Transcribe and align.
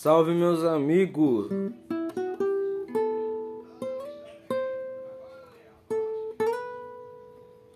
Salve 0.00 0.32
meus 0.32 0.62
amigos! 0.62 1.48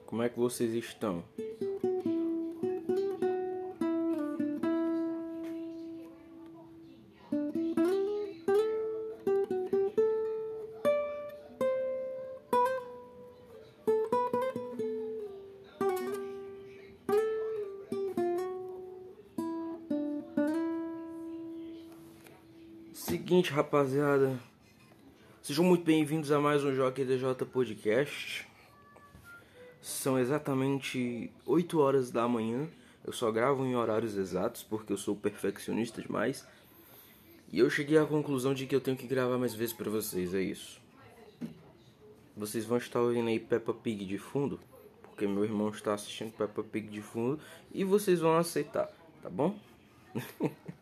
Como 0.07 0.23
é 0.23 0.29
que 0.29 0.39
vocês 0.39 0.73
estão? 0.73 1.25
Seguinte, 23.43 23.53
rapaziada. 23.55 24.39
Sejam 25.43 25.65
muito 25.65 25.83
bem-vindos 25.83 26.31
a 26.31 26.39
mais 26.39 26.63
um 26.63 26.73
Jockey 26.73 27.05
DJ 27.05 27.35
Podcast. 27.53 28.47
São 29.81 30.17
exatamente 30.17 31.29
8 31.45 31.81
horas 31.81 32.13
da 32.13 32.29
manhã. 32.29 32.69
Eu 33.05 33.13
só 33.13 33.33
gravo 33.33 33.65
em 33.65 33.75
horários 33.75 34.17
exatos 34.17 34.63
porque 34.63 34.93
eu 34.93 34.97
sou 34.97 35.17
perfeccionista 35.17 36.01
demais. 36.01 36.47
E 37.51 37.59
eu 37.59 37.69
cheguei 37.69 37.99
à 37.99 38.07
conclusão 38.07 38.55
de 38.55 38.65
que 38.65 38.77
eu 38.77 38.81
tenho 38.81 38.97
que 38.97 39.09
gravar 39.09 39.39
mais 39.39 39.55
vezes 39.55 39.75
para 39.75 39.91
vocês, 39.91 40.35
é 40.35 40.41
isso. 40.41 40.81
Vocês 42.37 42.65
vão 42.65 42.79
estar 42.79 43.01
ouvindo 43.01 43.29
aí 43.29 43.41
Peppa 43.41 43.75
Pig 43.75 44.05
de 44.05 44.19
fundo, 44.19 44.61
porque 45.03 45.27
meu 45.27 45.43
irmão 45.43 45.71
está 45.71 45.95
assistindo 45.95 46.31
Peppa 46.31 46.63
Pig 46.63 46.87
de 46.87 47.03
fundo 47.03 47.41
e 47.73 47.83
vocês 47.83 48.21
vão 48.21 48.37
aceitar, 48.37 48.89
tá 49.21 49.29
bom? 49.29 49.59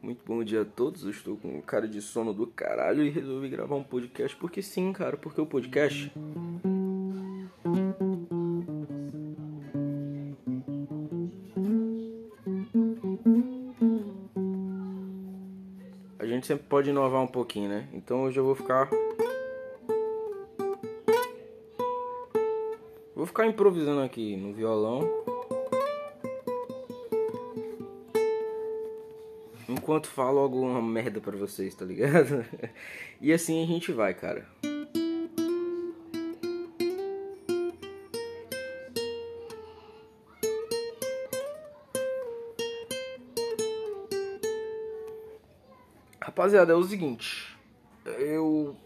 Muito 0.00 0.24
bom 0.24 0.44
dia 0.44 0.62
a 0.62 0.64
todos. 0.64 1.02
Eu 1.02 1.10
estou 1.10 1.36
com 1.36 1.60
cara 1.60 1.88
de 1.88 2.00
sono 2.00 2.32
do 2.32 2.46
caralho 2.46 3.02
e 3.02 3.10
resolvi 3.10 3.48
gravar 3.48 3.74
um 3.74 3.82
podcast 3.82 4.36
porque 4.36 4.62
sim, 4.62 4.92
cara, 4.92 5.16
porque 5.16 5.40
o 5.40 5.46
podcast 5.46 6.12
A 16.18 16.26
gente 16.26 16.46
sempre 16.46 16.66
pode 16.68 16.90
inovar 16.90 17.22
um 17.22 17.26
pouquinho, 17.26 17.68
né? 17.68 17.88
Então 17.92 18.22
hoje 18.22 18.38
eu 18.38 18.44
vou 18.44 18.54
ficar 18.54 18.88
Vou 23.16 23.26
ficar 23.26 23.46
improvisando 23.46 24.00
aqui 24.00 24.36
no 24.36 24.52
violão. 24.52 25.00
Enquanto 29.88 30.06
falo 30.08 30.38
alguma 30.40 30.82
merda 30.82 31.18
pra 31.18 31.34
vocês, 31.34 31.74
tá 31.74 31.82
ligado? 31.82 32.44
e 33.22 33.32
assim 33.32 33.64
a 33.64 33.66
gente 33.66 33.90
vai, 33.90 34.12
cara. 34.12 34.46
Rapaziada, 46.20 46.74
é 46.74 46.76
o 46.76 46.84
seguinte. 46.84 47.56
Eu. 48.04 48.76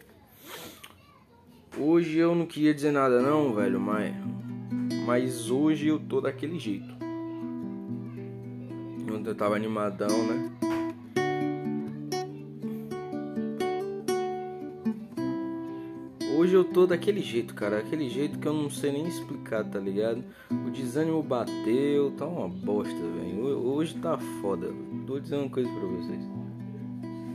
Hoje 1.77 2.17
eu 2.17 2.33
não 2.33 2.47
queria 2.47 2.73
dizer 2.73 2.92
nada, 2.92 3.20
não, 3.20 3.53
velho, 3.53 3.80
mas. 3.80 4.14
Mas 5.05 5.50
hoje 5.50 5.89
eu 5.89 5.98
tô 5.98 6.20
daquele 6.20 6.61
jeito. 6.61 6.95
Eu 9.25 9.34
tava 9.34 9.56
animadão, 9.56 10.27
né? 10.27 10.72
Hoje 16.42 16.55
eu 16.55 16.64
tô 16.64 16.89
daquele 16.89 17.20
jeito, 17.20 17.55
cara. 17.55 17.79
Aquele 17.79 18.08
jeito 18.08 18.36
que 18.36 18.48
eu 18.48 18.53
não 18.53 18.69
sei 18.69 18.91
nem 18.91 19.07
explicar, 19.07 19.63
tá 19.63 19.79
ligado? 19.79 20.25
O 20.51 20.70
desânimo 20.70 21.23
bateu, 21.23 22.11
tá 22.19 22.27
uma 22.27 22.48
bosta, 22.48 22.92
velho. 22.92 23.64
Hoje 23.64 23.95
tá 24.03 24.19
foda. 24.19 24.75
Tô 25.07 25.20
dizendo 25.20 25.42
uma 25.42 25.51
coisa 25.51 25.70
pra 25.70 25.86
vocês. 25.86 26.20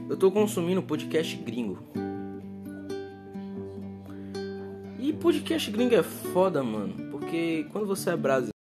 Eu 0.10 0.18
tô 0.18 0.30
consumindo 0.30 0.84
podcast 0.84 1.38
gringo. 1.38 1.80
E 5.00 5.14
podcast 5.14 5.72
gringo 5.72 5.96
é 5.96 6.04
foda, 6.04 6.62
mano. 6.62 7.10
Porque 7.10 7.66
quando 7.72 7.88
você 7.88 8.10
é 8.10 8.18
brasileiro. 8.18 8.57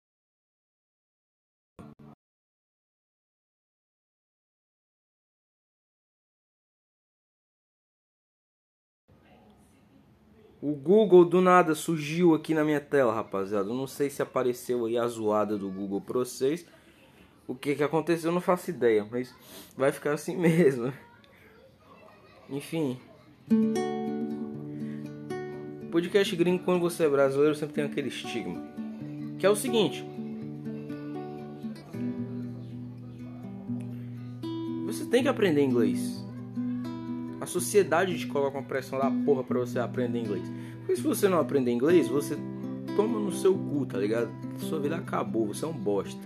O 10.66 10.72
Google 10.72 11.26
do 11.26 11.42
nada 11.42 11.74
surgiu 11.74 12.34
aqui 12.34 12.54
na 12.54 12.64
minha 12.64 12.80
tela, 12.80 13.12
rapaziada. 13.12 13.68
Eu 13.68 13.74
não 13.74 13.86
sei 13.86 14.08
se 14.08 14.22
apareceu 14.22 14.86
aí 14.86 14.96
a 14.96 15.06
zoada 15.06 15.58
do 15.58 15.68
Google 15.68 16.00
pra 16.00 16.20
vocês. 16.20 16.64
O 17.46 17.54
que 17.54 17.74
que 17.74 17.82
aconteceu, 17.82 18.30
eu 18.30 18.34
não 18.34 18.40
faço 18.40 18.70
ideia, 18.70 19.06
mas 19.10 19.34
vai 19.76 19.92
ficar 19.92 20.14
assim 20.14 20.34
mesmo. 20.40 20.90
Enfim. 22.48 22.98
Podcast 25.92 26.34
gringo, 26.34 26.64
quando 26.64 26.80
você 26.80 27.04
é 27.04 27.10
brasileiro, 27.10 27.54
sempre 27.54 27.74
tem 27.74 27.84
aquele 27.84 28.08
estigma. 28.08 28.58
Que 29.38 29.44
é 29.44 29.50
o 29.50 29.56
seguinte. 29.56 30.02
Você 34.86 35.04
tem 35.10 35.22
que 35.22 35.28
aprender 35.28 35.62
inglês. 35.62 36.23
Sociedade 37.54 38.18
te 38.18 38.26
coloca 38.26 38.58
uma 38.58 38.64
pressão 38.64 38.98
da 38.98 39.08
porra 39.08 39.44
pra 39.44 39.60
você 39.60 39.78
aprender 39.78 40.18
inglês. 40.18 40.42
Porque 40.78 40.96
se 40.96 41.02
você 41.02 41.28
não 41.28 41.38
aprender 41.38 41.70
inglês, 41.70 42.08
você 42.08 42.36
toma 42.96 43.20
no 43.20 43.30
seu 43.30 43.54
cu, 43.54 43.86
tá 43.86 43.96
ligado? 43.96 44.28
Sua 44.58 44.80
vida 44.80 44.96
acabou, 44.96 45.46
você 45.46 45.64
é 45.64 45.68
um 45.68 45.72
bosta. 45.72 46.20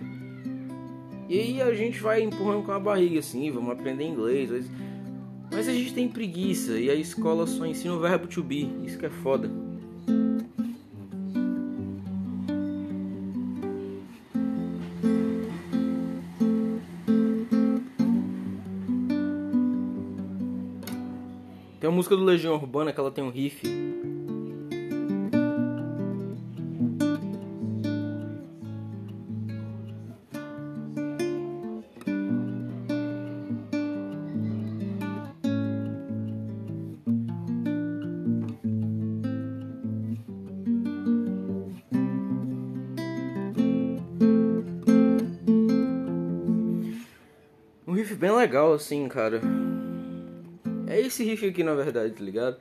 E 1.28 1.38
aí 1.38 1.60
a 1.60 1.74
gente 1.74 2.00
vai 2.00 2.22
empurrando 2.22 2.64
com 2.64 2.72
a 2.72 2.80
barriga 2.80 3.18
assim, 3.18 3.50
vamos 3.50 3.72
aprender 3.72 4.04
inglês. 4.04 4.70
Mas 5.52 5.68
a 5.68 5.72
gente 5.74 5.92
tem 5.92 6.08
preguiça 6.08 6.78
e 6.78 6.88
a 6.88 6.94
escola 6.94 7.46
só 7.46 7.66
ensina 7.66 7.92
o 7.92 8.00
verbo 8.00 8.26
to 8.26 8.42
be. 8.42 8.70
Isso 8.86 8.98
que 8.98 9.04
é 9.04 9.10
foda. 9.10 9.50
Música 21.98 22.16
do 22.16 22.22
Legião 22.22 22.54
Urbana 22.54 22.92
que 22.92 23.00
ela 23.00 23.10
tem 23.10 23.24
um 23.24 23.28
riff. 23.28 23.66
Um 47.84 47.92
riff 47.92 48.14
bem 48.14 48.30
legal 48.30 48.72
assim, 48.72 49.08
cara. 49.08 49.40
É 50.98 51.02
esse 51.02 51.22
riff 51.22 51.46
aqui 51.46 51.62
na 51.62 51.74
verdade, 51.74 52.12
tá 52.12 52.24
ligado? 52.24 52.56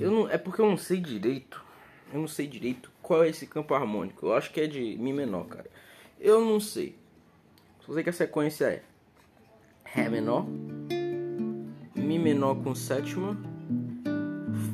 Eu 0.00 0.10
não, 0.10 0.30
é 0.30 0.38
porque 0.38 0.62
eu 0.62 0.66
não 0.66 0.78
sei 0.78 0.98
direito. 0.98 1.62
Eu 2.10 2.20
não 2.20 2.26
sei 2.26 2.46
direito 2.46 2.90
qual 3.02 3.22
é 3.22 3.28
esse 3.28 3.46
campo 3.46 3.74
harmônico. 3.74 4.24
Eu 4.24 4.32
acho 4.32 4.50
que 4.50 4.62
é 4.62 4.66
de 4.66 4.96
Mi 4.96 5.12
menor, 5.12 5.44
cara. 5.44 5.70
Eu 6.18 6.40
não 6.42 6.58
sei. 6.58 6.96
Só 7.80 7.92
sei 7.92 8.02
que 8.02 8.08
a 8.08 8.12
sequência 8.14 8.64
é 8.64 8.82
Ré 9.84 10.08
menor, 10.08 10.46
Mi 11.94 12.18
menor 12.18 12.54
com 12.62 12.74
sétima, 12.74 13.36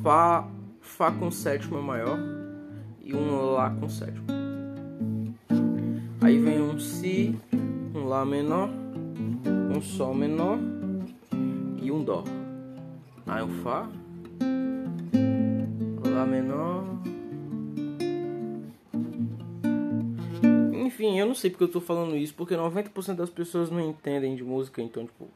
Fá, 0.01 0.49
Fá 0.79 1.11
com 1.11 1.29
sétima 1.29 1.81
maior 1.81 2.17
e 3.01 3.13
um 3.13 3.51
Lá 3.51 3.69
com 3.69 3.89
sétima. 3.89 4.40
Aí 6.31 6.39
vem 6.39 6.61
um 6.61 6.79
Si, 6.79 7.37
um 7.93 8.05
Lá 8.05 8.23
menor, 8.23 8.69
um 9.75 9.81
Sol 9.81 10.13
menor 10.13 10.59
e 11.83 11.91
um 11.91 12.01
Dó. 12.01 12.23
Aí 13.27 13.43
um 13.43 13.61
Fá, 13.61 13.89
Lá 16.09 16.25
menor. 16.25 16.85
Enfim, 20.73 21.19
eu 21.19 21.25
não 21.25 21.35
sei 21.35 21.49
porque 21.49 21.65
eu 21.65 21.67
tô 21.67 21.81
falando 21.81 22.15
isso, 22.15 22.33
porque 22.33 22.55
90% 22.55 23.15
das 23.15 23.29
pessoas 23.29 23.69
não 23.69 23.81
entendem 23.81 24.33
de 24.33 24.41
música, 24.41 24.81
então, 24.81 25.05
tipo. 25.05 25.27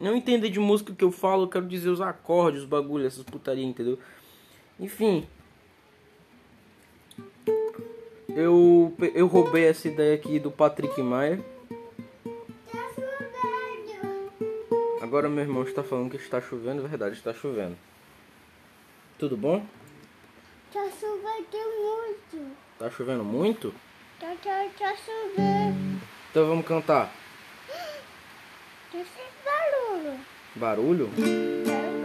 Não 0.00 0.16
entendem 0.16 0.50
de 0.50 0.58
música 0.58 0.94
que 0.94 1.04
eu 1.04 1.12
falo, 1.12 1.42
eu 1.42 1.48
quero 1.48 1.68
dizer 1.68 1.90
os 1.90 2.00
acordes, 2.00 2.62
os 2.62 2.66
bagulhos, 2.66 3.08
essas 3.08 3.24
putaria, 3.24 3.62
entendeu? 3.62 3.98
Enfim. 4.80 5.26
Eu, 8.40 8.94
eu 9.14 9.26
roubei 9.26 9.64
essa 9.64 9.88
ideia 9.88 10.14
aqui 10.14 10.38
do 10.38 10.48
Patrick 10.48 11.02
Maia. 11.02 11.44
Tá 12.70 12.78
chovendo. 12.94 14.32
Agora 15.02 15.28
meu 15.28 15.42
irmão 15.42 15.64
está 15.64 15.82
falando 15.82 16.12
que 16.12 16.18
está 16.18 16.40
chovendo, 16.40 16.84
é 16.84 16.86
verdade, 16.88 17.16
está 17.16 17.34
chovendo. 17.34 17.76
Tudo 19.18 19.36
bom? 19.36 19.66
Tá 20.72 20.88
chovendo 21.00 21.50
muito. 21.82 22.56
Tá 22.78 22.88
chovendo 22.88 23.24
muito? 23.24 23.74
Tá, 24.20 24.32
tá, 24.40 24.68
tá 24.78 24.94
chovendo. 24.94 26.00
Então 26.30 26.46
vamos 26.46 26.64
cantar. 26.64 27.12
Tá 28.92 29.04
sem 29.04 29.26
barulho. 29.44 30.16
Barulho? 30.54 31.08
Barulho 31.08 31.97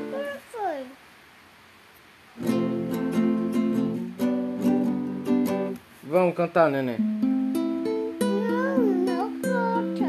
Vamos 6.14 6.36
cantar, 6.36 6.70
neném. 6.70 7.00
Não, 8.22 8.78
não 8.78 9.32
conta. 9.42 10.06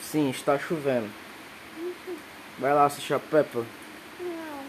Sim, 0.00 0.30
está 0.30 0.58
chovendo. 0.58 1.08
Vai 2.58 2.74
lá 2.74 2.86
assistir 2.86 3.14
a 3.14 3.20
Peppa. 3.20 3.64
Não. 4.18 4.64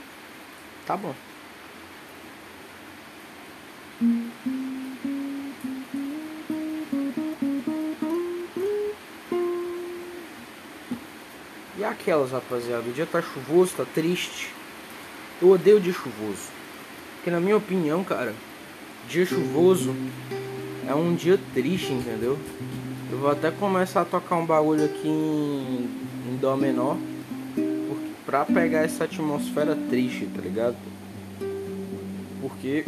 Tá 0.85 0.95
bom. 0.95 1.15
E 12.07 12.09
aquelas, 12.09 12.31
rapaziada? 12.31 12.88
O 12.88 12.94
dia 12.94 13.06
tá 13.06 13.21
chuvoso, 13.21 13.74
tá 13.75 13.86
triste. 13.94 14.48
Eu 15.42 15.50
odeio 15.50 15.77
dia 15.77 15.92
chuvoso. 15.92 16.48
Porque 17.15 17.30
na 17.30 17.38
minha 17.38 17.57
opinião, 17.57 18.01
cara, 18.01 18.33
dia 19.09 19.25
chuvoso 19.25 19.94
é 20.88 20.95
um 20.95 21.13
dia 21.13 21.38
triste, 21.54 21.92
entendeu? 21.92 22.39
Eu 23.12 23.18
vou 23.18 23.30
até 23.30 23.51
começar 23.51 24.04
a 24.04 24.06
tocar 24.06 24.38
um 24.38 24.45
bagulho 24.45 24.86
aqui 24.86 25.06
em, 25.06 25.89
em 26.31 26.38
Dó 26.38 26.56
menor 26.56 26.95
pra 28.25 28.45
pegar 28.45 28.83
essa 28.83 29.04
atmosfera 29.04 29.77
triste, 29.89 30.30
tá 30.33 30.42
ligado? 30.42 30.77
Porque 32.39 32.86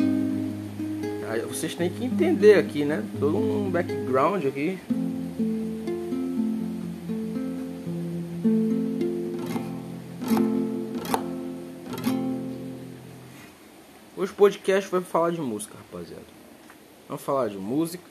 vocês 1.50 1.76
têm 1.76 1.90
que 1.90 2.06
entender 2.06 2.54
aqui, 2.54 2.86
né? 2.86 3.04
Todo 3.20 3.36
um 3.36 3.70
background 3.70 4.46
aqui. 4.46 4.80
Hoje 14.30 14.34
o 14.34 14.36
podcast 14.36 14.92
vai 14.92 15.02
falar 15.02 15.32
de 15.32 15.42
música, 15.42 15.76
rapaziada. 15.76 16.22
Vamos 17.08 17.24
falar 17.24 17.48
de 17.48 17.58
música. 17.58 18.04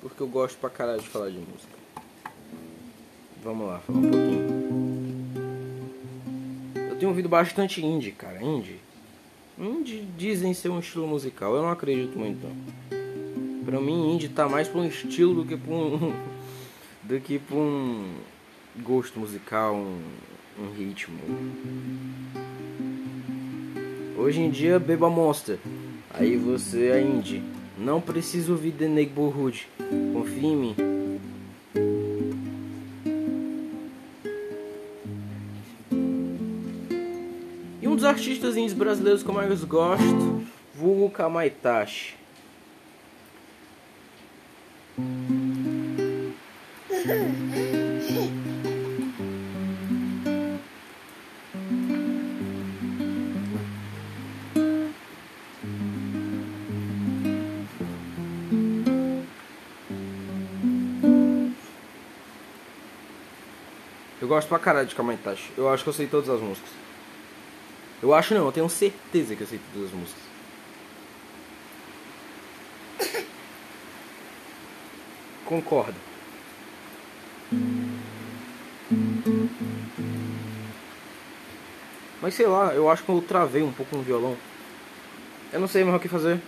Porque 0.00 0.22
eu 0.22 0.28
gosto 0.28 0.56
pra 0.58 0.70
caralho 0.70 1.00
de 1.00 1.08
falar 1.08 1.28
de 1.28 1.38
música. 1.38 1.72
Vamos 3.42 3.66
lá, 3.66 3.80
falar 3.80 3.98
um 3.98 4.02
pouquinho. 4.02 4.62
Eu 6.88 6.96
tenho 6.96 7.08
ouvido 7.10 7.28
bastante 7.28 7.84
indie, 7.84 8.12
cara. 8.12 8.42
Indie. 8.42 8.78
Indie 9.58 10.06
dizem 10.16 10.54
ser 10.54 10.68
um 10.68 10.78
estilo 10.78 11.08
musical. 11.08 11.56
Eu 11.56 11.62
não 11.62 11.70
acredito 11.70 12.16
muito. 12.16 12.46
Não. 12.46 13.64
Pra 13.64 13.80
mim, 13.80 14.14
indie 14.14 14.28
tá 14.28 14.48
mais 14.48 14.68
pra 14.68 14.80
um 14.80 14.86
estilo 14.86 15.42
do 15.42 15.44
que 15.44 15.56
pra 15.56 15.74
um. 15.74 16.14
do 17.02 17.20
que 17.20 17.40
pra 17.40 17.56
um 17.56 18.14
gosto 18.76 19.18
musical, 19.18 19.74
um, 19.74 20.00
um 20.58 20.72
ritmo. 20.72 21.18
Hoje 24.22 24.40
em 24.40 24.50
dia, 24.50 24.78
beba 24.78 25.10
Monster. 25.10 25.58
Aí 26.08 26.36
você 26.36 26.90
é 26.90 27.02
indie. 27.02 27.42
Não 27.76 28.00
precisa 28.00 28.52
ouvir 28.52 28.70
The 28.70 28.86
Neighborhood. 28.86 29.66
Confia 30.12 30.48
em 30.48 30.56
mim. 30.56 30.76
E 37.82 37.88
um 37.88 37.96
dos 37.96 38.04
artistas 38.04 38.56
indies 38.56 38.74
brasileiros 38.74 39.24
que 39.24 39.28
eu 39.28 39.34
mais 39.34 39.64
gosto, 39.64 40.44
vulgo 40.72 41.10
Kamaitachi. 41.10 42.14
gosto 64.32 64.48
pra 64.48 64.58
caralho 64.58 64.88
de 64.88 64.94
Kamaitachi. 64.94 65.52
Eu 65.58 65.68
acho 65.68 65.82
que 65.82 65.90
eu 65.90 65.92
sei 65.92 66.06
todas 66.06 66.30
as 66.30 66.40
músicas. 66.40 66.70
Eu 68.02 68.14
acho 68.14 68.32
não, 68.34 68.46
eu 68.46 68.52
tenho 68.52 68.68
certeza 68.68 69.36
que 69.36 69.42
eu 69.42 69.46
sei 69.46 69.60
todas 69.74 69.88
as 69.88 69.94
músicas. 69.94 70.22
Concordo. 75.44 75.96
Mas 82.22 82.34
sei 82.34 82.46
lá, 82.46 82.72
eu 82.72 82.88
acho 82.88 83.02
que 83.04 83.10
eu 83.10 83.20
travei 83.20 83.62
um 83.62 83.72
pouco 83.72 83.94
no 83.94 84.02
violão. 84.02 84.34
Eu 85.52 85.60
não 85.60 85.68
sei 85.68 85.84
mais 85.84 85.96
o 85.96 86.00
que 86.00 86.08
fazer. 86.08 86.40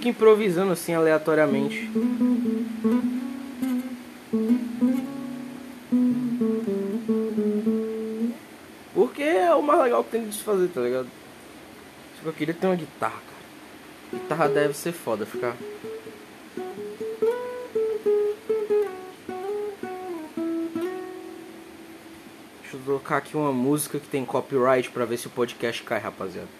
Fico 0.00 0.08
improvisando 0.08 0.72
assim 0.72 0.94
aleatoriamente. 0.94 1.90
Porque 8.94 9.22
é 9.22 9.54
o 9.54 9.62
mais 9.62 9.82
legal 9.82 10.02
que 10.02 10.10
tem 10.10 10.26
de 10.26 10.34
se 10.34 10.42
fazer, 10.42 10.68
tá 10.68 10.80
ligado? 10.80 11.06
Que 12.18 12.26
eu 12.26 12.32
queria 12.32 12.54
ter 12.54 12.66
uma 12.66 12.76
guitarra, 12.76 13.12
cara. 13.20 14.22
Guitarra 14.22 14.48
deve 14.48 14.72
ser 14.72 14.92
foda 14.92 15.26
ficar. 15.26 15.54
Deixa 22.62 22.74
eu 22.74 22.80
tocar 22.86 23.18
aqui 23.18 23.36
uma 23.36 23.52
música 23.52 24.00
que 24.00 24.08
tem 24.08 24.24
copyright 24.24 24.90
pra 24.90 25.04
ver 25.04 25.18
se 25.18 25.26
o 25.26 25.30
podcast 25.30 25.82
cai, 25.82 26.00
rapaziada. 26.00 26.59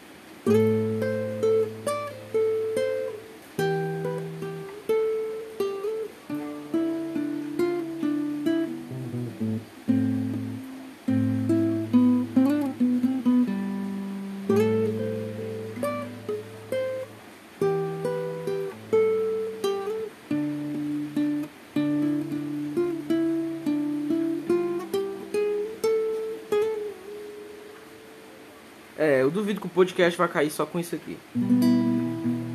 Podcast 30.00 30.18
vai 30.18 30.28
cair 30.28 30.50
só 30.50 30.64
com 30.64 30.80
isso 30.80 30.94
aqui. 30.94 31.18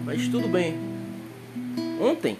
Mas 0.03 0.27
tudo 0.27 0.47
bem. 0.47 0.75
Ontem, 2.01 2.37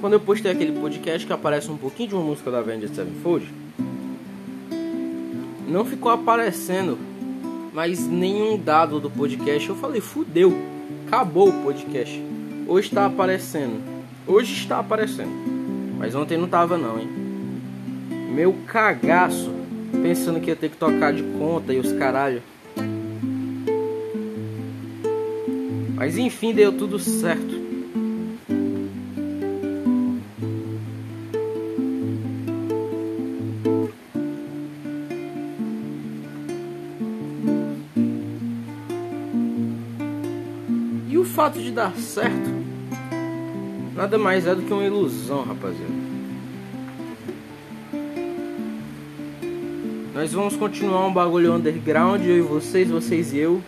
quando 0.00 0.14
eu 0.14 0.20
postei 0.20 0.50
aquele 0.50 0.72
podcast 0.80 1.26
que 1.26 1.32
aparece 1.32 1.70
um 1.70 1.76
pouquinho 1.76 2.08
de 2.08 2.14
uma 2.14 2.24
música 2.24 2.50
da 2.50 2.58
Avenged 2.58 2.94
Sevenfold, 2.94 3.52
não 5.68 5.84
ficou 5.84 6.10
aparecendo 6.10 6.98
mais 7.72 8.06
nenhum 8.06 8.56
dado 8.56 8.98
do 8.98 9.10
podcast. 9.10 9.68
Eu 9.68 9.76
falei, 9.76 10.00
fudeu, 10.00 10.56
acabou 11.06 11.50
o 11.50 11.62
podcast. 11.62 12.22
Hoje 12.66 12.88
está 12.88 13.04
aparecendo. 13.04 13.82
Hoje 14.26 14.54
está 14.54 14.78
aparecendo. 14.78 15.32
Mas 15.98 16.14
ontem 16.14 16.38
não 16.38 16.48
tava 16.48 16.78
não, 16.78 16.98
hein? 16.98 17.08
Meu 18.34 18.54
cagaço, 18.66 19.52
pensando 20.02 20.40
que 20.40 20.48
ia 20.48 20.56
ter 20.56 20.70
que 20.70 20.76
tocar 20.76 21.12
de 21.12 21.22
conta 21.22 21.74
e 21.74 21.78
os 21.78 21.92
caralho. 21.92 22.42
Mas 25.94 26.18
enfim, 26.18 26.52
deu 26.52 26.72
tudo 26.72 26.98
certo. 26.98 27.62
E 41.08 41.16
o 41.16 41.24
fato 41.24 41.60
de 41.60 41.70
dar 41.70 41.94
certo 41.96 42.54
nada 43.94 44.18
mais 44.18 44.46
é 44.46 44.54
do 44.54 44.62
que 44.62 44.72
uma 44.72 44.84
ilusão, 44.84 45.44
rapaziada. 45.44 46.04
Nós 50.12 50.32
vamos 50.32 50.56
continuar 50.56 51.06
um 51.06 51.12
bagulho 51.12 51.54
underground, 51.54 52.22
eu 52.24 52.38
e 52.38 52.40
vocês, 52.40 52.90
vocês 52.90 53.32
e 53.32 53.38
eu. 53.38 53.62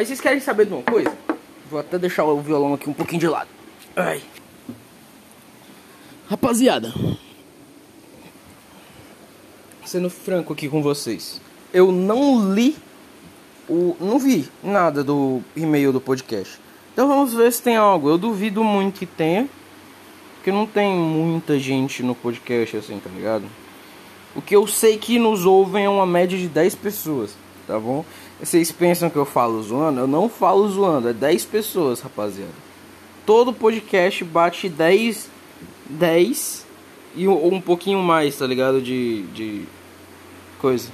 Mas 0.00 0.08
vocês 0.08 0.20
querem 0.22 0.40
saber 0.40 0.64
de 0.64 0.72
uma 0.72 0.82
coisa? 0.82 1.14
Vou 1.70 1.78
até 1.78 1.98
deixar 1.98 2.24
o 2.24 2.40
violão 2.40 2.72
aqui 2.72 2.88
um 2.88 2.92
pouquinho 2.94 3.20
de 3.20 3.28
lado. 3.28 3.50
Ai. 3.94 4.22
Rapaziada. 6.26 6.90
Sendo 9.84 10.08
franco 10.08 10.54
aqui 10.54 10.70
com 10.70 10.82
vocês. 10.82 11.38
Eu 11.70 11.92
não 11.92 12.50
li 12.54 12.78
o. 13.68 13.94
Não 14.00 14.18
vi 14.18 14.48
nada 14.64 15.04
do 15.04 15.42
e-mail 15.54 15.92
do 15.92 16.00
podcast. 16.00 16.58
Então 16.94 17.06
vamos 17.06 17.34
ver 17.34 17.52
se 17.52 17.60
tem 17.60 17.76
algo. 17.76 18.08
Eu 18.08 18.16
duvido 18.16 18.64
muito 18.64 19.00
que 19.00 19.04
tenha. 19.04 19.46
Porque 20.36 20.50
não 20.50 20.66
tem 20.66 20.96
muita 20.96 21.58
gente 21.58 22.02
no 22.02 22.14
podcast 22.14 22.78
assim, 22.78 22.98
tá 22.98 23.10
ligado? 23.10 23.44
O 24.34 24.40
que 24.40 24.56
eu 24.56 24.66
sei 24.66 24.96
que 24.96 25.18
nos 25.18 25.44
ouvem 25.44 25.84
é 25.84 25.90
uma 25.90 26.06
média 26.06 26.38
de 26.38 26.48
10 26.48 26.74
pessoas, 26.76 27.36
tá 27.66 27.78
bom? 27.78 28.02
Vocês 28.40 28.72
pensam 28.72 29.10
que 29.10 29.16
eu 29.16 29.26
falo 29.26 29.62
zoando? 29.62 30.00
Eu 30.00 30.06
não 30.06 30.26
falo 30.26 30.66
zoando, 30.66 31.10
é 31.10 31.12
10 31.12 31.44
pessoas, 31.44 32.00
rapaziada. 32.00 32.54
Todo 33.26 33.52
podcast 33.52 34.24
bate 34.24 34.66
10, 34.66 35.28
10 35.90 36.66
e 37.14 37.28
um, 37.28 37.54
um 37.54 37.60
pouquinho 37.60 37.98
mais, 37.98 38.38
tá 38.38 38.46
ligado? 38.46 38.80
De, 38.80 39.24
de 39.34 39.64
coisa. 40.58 40.90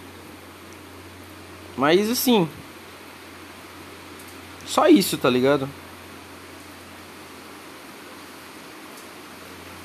Mas 1.76 2.10
assim, 2.10 2.48
só 4.66 4.88
isso, 4.88 5.16
tá 5.16 5.30
ligado? 5.30 5.68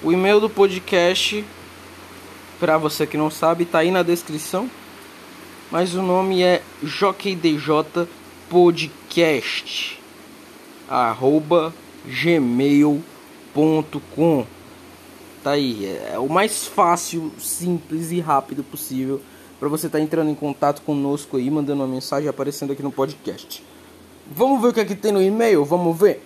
O 0.01 0.11
e-mail 0.11 0.39
do 0.39 0.49
podcast, 0.49 1.45
pra 2.59 2.79
você 2.79 3.05
que 3.05 3.17
não 3.17 3.29
sabe, 3.29 3.65
tá 3.65 3.79
aí 3.79 3.91
na 3.91 4.01
descrição 4.01 4.67
mas 5.71 5.95
o 5.95 6.01
nome 6.01 6.43
é 6.43 6.61
JockeyDJ 6.83 8.07
Podcast 8.49 9.99
arroba 10.89 11.73
gmail.com 12.05 13.05
Tá 15.43 15.51
aí, 15.51 15.85
é 16.11 16.19
o 16.19 16.29
mais 16.29 16.67
fácil, 16.67 17.31
simples 17.39 18.11
e 18.11 18.19
rápido 18.19 18.63
possível 18.63 19.19
para 19.59 19.67
você 19.69 19.87
estar 19.87 19.97
tá 19.97 20.03
entrando 20.03 20.29
em 20.29 20.35
contato 20.35 20.83
conosco 20.83 21.37
aí, 21.37 21.49
mandando 21.49 21.81
uma 21.81 21.87
mensagem 21.87 22.29
aparecendo 22.29 22.73
aqui 22.73 22.83
no 22.83 22.91
podcast. 22.91 23.63
Vamos 24.29 24.61
ver 24.61 24.67
o 24.67 24.73
que, 24.73 24.81
é 24.81 24.85
que 24.85 24.95
tem 24.95 25.11
no 25.11 25.21
e-mail? 25.21 25.65
Vamos 25.65 25.97
ver? 25.97 26.23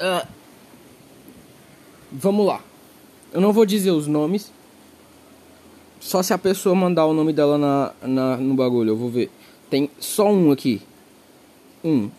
Uh, 0.00 0.26
vamos 2.10 2.46
lá. 2.46 2.60
Eu 3.32 3.40
não 3.40 3.52
vou 3.52 3.64
dizer 3.64 3.92
os 3.92 4.08
nomes, 4.08 4.52
só 6.02 6.20
se 6.20 6.34
a 6.34 6.38
pessoa 6.38 6.74
mandar 6.74 7.06
o 7.06 7.14
nome 7.14 7.32
dela 7.32 7.56
na, 7.56 7.92
na, 8.02 8.36
no 8.36 8.54
bagulho, 8.54 8.90
eu 8.90 8.96
vou 8.96 9.08
ver. 9.08 9.30
Tem 9.70 9.88
só 10.00 10.28
um 10.28 10.50
aqui. 10.50 10.82
Um. 11.82 12.10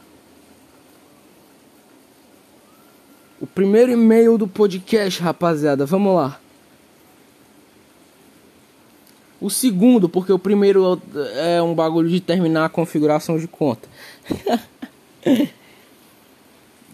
O 3.41 3.45
primeiro 3.45 3.91
e-mail 3.91 4.37
do 4.37 4.47
podcast, 4.47 5.21
rapaziada. 5.21 5.85
Vamos 5.85 6.15
lá. 6.15 6.39
O 9.41 9.49
segundo, 9.49 10.07
porque 10.07 10.31
o 10.31 10.39
primeiro 10.39 11.01
é 11.35 11.61
um 11.61 11.75
bagulho 11.75 12.07
de 12.07 12.21
terminar 12.21 12.63
a 12.63 12.69
configuração 12.69 13.37
de 13.37 13.49
conta. 13.49 13.89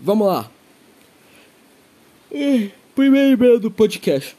Vamos 0.02 0.26
lá. 0.26 0.50
Primeiro 2.96 3.34
e-mail 3.34 3.60
do 3.60 3.70
podcast. 3.70 4.39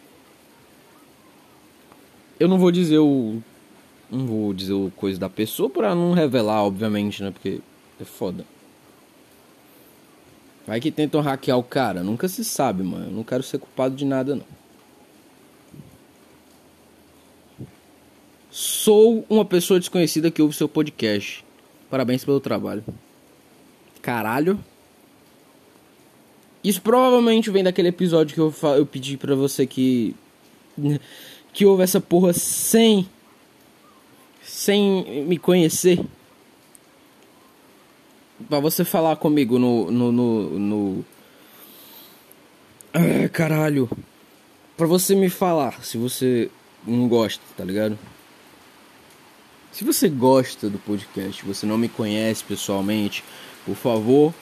Eu 2.41 2.49
não 2.49 2.59
vou 2.59 2.73
dizer 2.73 2.99
o. 2.99 3.43
Não 4.11 4.27
vou 4.27 4.55
dizer 4.55 4.73
o 4.73 4.91
coisa 4.97 5.21
da 5.21 5.29
pessoa 5.29 5.69
pra 5.69 5.95
não 5.95 6.13
revelar, 6.15 6.65
obviamente, 6.65 7.23
né? 7.23 7.31
Porque 7.31 7.61
é 8.01 8.05
foda. 8.05 8.47
Vai 10.67 10.81
que 10.81 10.91
tentam 10.91 11.21
hackear 11.21 11.59
o 11.59 11.63
cara. 11.63 12.03
Nunca 12.03 12.27
se 12.29 12.43
sabe, 12.43 12.83
mano. 12.83 13.07
Eu 13.07 13.13
não 13.13 13.23
quero 13.23 13.43
ser 13.43 13.59
culpado 13.59 13.95
de 13.95 14.07
nada, 14.07 14.35
não. 14.35 14.45
Sou 18.51 19.25
uma 19.29 19.45
pessoa 19.45 19.79
desconhecida 19.79 20.31
que 20.31 20.41
ouve 20.41 20.57
seu 20.57 20.69
podcast. 20.69 21.45
Parabéns 21.91 22.25
pelo 22.25 22.41
trabalho. 22.41 22.83
Caralho. 24.01 24.59
Isso 26.65 26.81
provavelmente 26.81 27.51
vem 27.51 27.63
daquele 27.63 27.89
episódio 27.89 28.35
que 28.35 28.41
eu, 28.41 28.55
eu 28.77 28.87
pedi 28.87 29.17
pra 29.17 29.35
você 29.35 29.67
que 29.67 30.17
que 31.53 31.67
houve 31.67 31.83
essa 31.83 32.01
porra 32.01 32.33
sem 32.33 33.09
sem 34.43 35.25
me 35.27 35.39
conhecer. 35.39 36.05
Para 38.49 38.61
você 38.61 38.85
falar 38.85 39.17
comigo 39.17 39.59
no 39.59 39.91
no 39.91 40.13
no, 40.13 40.59
no... 40.59 41.05
Ah, 42.93 43.29
caralho. 43.29 43.89
Para 44.77 44.87
você 44.87 45.15
me 45.15 45.29
falar 45.29 45.85
se 45.85 45.99
você 45.99 46.51
não 46.87 47.09
gosta 47.09 47.43
tá 47.57 47.65
ligado? 47.65 47.99
Se 49.73 49.85
você 49.85 50.09
gosta 50.09 50.69
do 50.69 50.79
podcast 50.79 51.45
você 51.45 51.67
não 51.67 51.79
me 51.79 51.89
conhece 51.89 52.43
pessoalmente 52.45 53.23
por 53.65 53.77
favor 53.77 54.35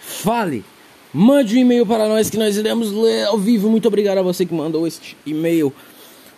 fale. 0.00 0.64
Mande 1.12 1.56
um 1.56 1.60
e-mail 1.60 1.86
para 1.86 2.08
nós 2.08 2.28
que 2.28 2.36
nós 2.36 2.56
iremos 2.56 2.90
ler 2.90 3.26
ao 3.26 3.38
vivo. 3.38 3.70
Muito 3.70 3.86
obrigado 3.86 4.18
a 4.18 4.22
você 4.22 4.44
que 4.44 4.52
mandou 4.52 4.84
este 4.84 5.16
e-mail 5.24 5.72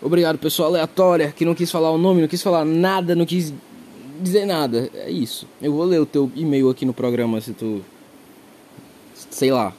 Obrigado, 0.01 0.37
pessoa 0.37 0.67
aleatória 0.67 1.31
que 1.31 1.43
não 1.43 1.55
quis 1.55 1.71
falar 1.71 1.91
o 1.91 1.97
nome, 1.97 2.21
não 2.21 2.27
quis 2.27 2.41
falar 2.41 2.63
nada, 2.63 3.15
não 3.15 3.25
quis 3.25 3.53
dizer 4.21 4.45
nada. 4.45 4.89
É 4.93 5.09
isso. 5.09 5.47
Eu 5.61 5.73
vou 5.73 5.83
ler 5.85 5.99
o 5.99 6.05
teu 6.05 6.31
e-mail 6.35 6.69
aqui 6.69 6.85
no 6.85 6.93
programa 6.93 7.41
se 7.41 7.53
tu. 7.53 7.83
Sei 9.31 9.51
lá. 9.51 9.73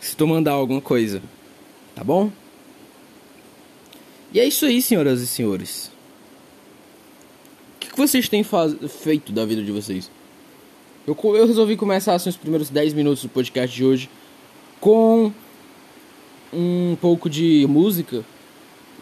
Se 0.00 0.16
tu 0.16 0.26
mandar 0.26 0.52
alguma 0.52 0.80
coisa. 0.80 1.22
Tá 1.94 2.04
bom? 2.04 2.30
E 4.32 4.40
é 4.40 4.46
isso 4.46 4.64
aí, 4.64 4.80
senhoras 4.80 5.20
e 5.20 5.26
senhores. 5.26 5.90
O 7.76 7.78
que, 7.80 7.96
vocês 7.96 8.28
têm 8.28 8.42
faz... 8.42 8.74
feito 9.02 9.32
da 9.32 9.44
vida 9.44 9.62
de 9.62 9.70
vocês? 9.70 10.10
Eu, 11.06 11.16
eu 11.34 11.46
resolvi 11.46 11.76
começar 11.76 12.14
assim, 12.14 12.30
os 12.30 12.36
primeiros 12.36 12.70
10 12.70 12.94
minutos 12.94 13.22
do 13.22 13.28
podcast 13.28 13.74
de 13.74 13.84
hoje 13.84 14.10
com 14.80 15.32
um 16.52 16.96
pouco 17.00 17.28
de 17.28 17.66
música 17.68 18.24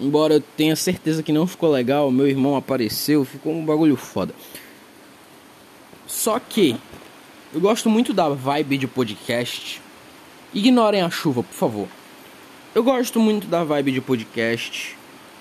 Embora 0.01 0.35
eu 0.35 0.41
tenha 0.41 0.75
certeza 0.75 1.23
que 1.23 1.33
não 1.33 1.47
ficou 1.47 1.71
legal, 1.71 2.11
meu 2.11 2.27
irmão 2.27 2.57
apareceu, 2.57 3.25
ficou 3.25 3.53
um 3.53 3.65
bagulho 3.65 3.97
foda. 3.97 4.35
Só 6.07 6.41
que 6.41 6.75
eu 7.53 7.61
gosto 7.61 7.91
muito 7.91 8.13
da 8.13 8.29
vibe 8.29 8.79
de 8.79 8.87
podcast. 8.87 9.81
Ignorem 10.55 11.03
a 11.03 11.11
chuva, 11.11 11.43
por 11.43 11.55
favor. 11.55 11.89
Eu 12.75 12.83
gosto 12.83 13.21
muito 13.21 13.47
da 13.47 13.63
vibe 13.63 13.93
de 13.93 14.01
podcast 14.01 14.97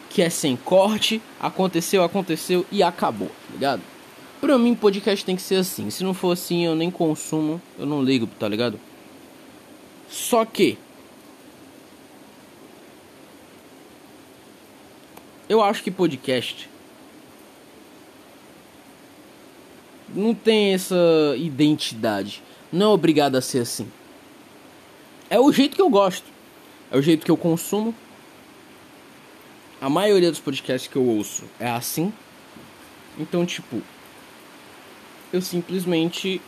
que 0.09 0.21
é 0.21 0.29
sem 0.29 0.55
corte, 0.55 1.21
aconteceu, 1.39 2.03
aconteceu 2.03 2.65
e 2.71 2.81
acabou, 2.81 3.27
tá 3.27 3.53
ligado? 3.53 3.81
Pra 4.41 4.57
mim, 4.57 4.73
podcast 4.73 5.23
tem 5.23 5.35
que 5.35 5.41
ser 5.41 5.55
assim. 5.55 5.89
Se 5.89 6.03
não 6.03 6.13
for 6.13 6.31
assim, 6.31 6.65
eu 6.65 6.75
nem 6.75 6.89
consumo, 6.89 7.61
eu 7.77 7.85
não 7.85 8.01
ligo, 8.01 8.27
tá 8.39 8.47
ligado? 8.47 8.79
Só 10.09 10.43
que 10.45 10.77
Eu 15.49 15.63
acho 15.63 15.81
que 15.81 15.89
podcast 15.89 16.69
não 20.13 20.33
tem 20.33 20.73
essa 20.73 20.95
identidade. 21.37 22.43
Não 22.71 22.91
é 22.91 22.93
obrigado 22.93 23.35
a 23.35 23.41
ser 23.41 23.59
assim. 23.59 23.91
É 25.27 25.39
o 25.39 25.51
jeito 25.51 25.75
que 25.75 25.81
eu 25.81 25.89
gosto. 25.89 26.25
É 26.91 26.97
o 26.97 27.01
jeito 27.01 27.25
que 27.25 27.31
eu 27.31 27.37
consumo. 27.37 27.95
A 29.81 29.89
maioria 29.89 30.29
dos 30.29 30.39
podcasts 30.39 30.87
que 30.87 30.97
eu 30.97 31.05
ouço 31.05 31.45
é 31.59 31.67
assim. 31.67 32.13
Então, 33.17 33.45
tipo, 33.45 33.81
eu 35.33 35.41
simplesmente 35.41 36.39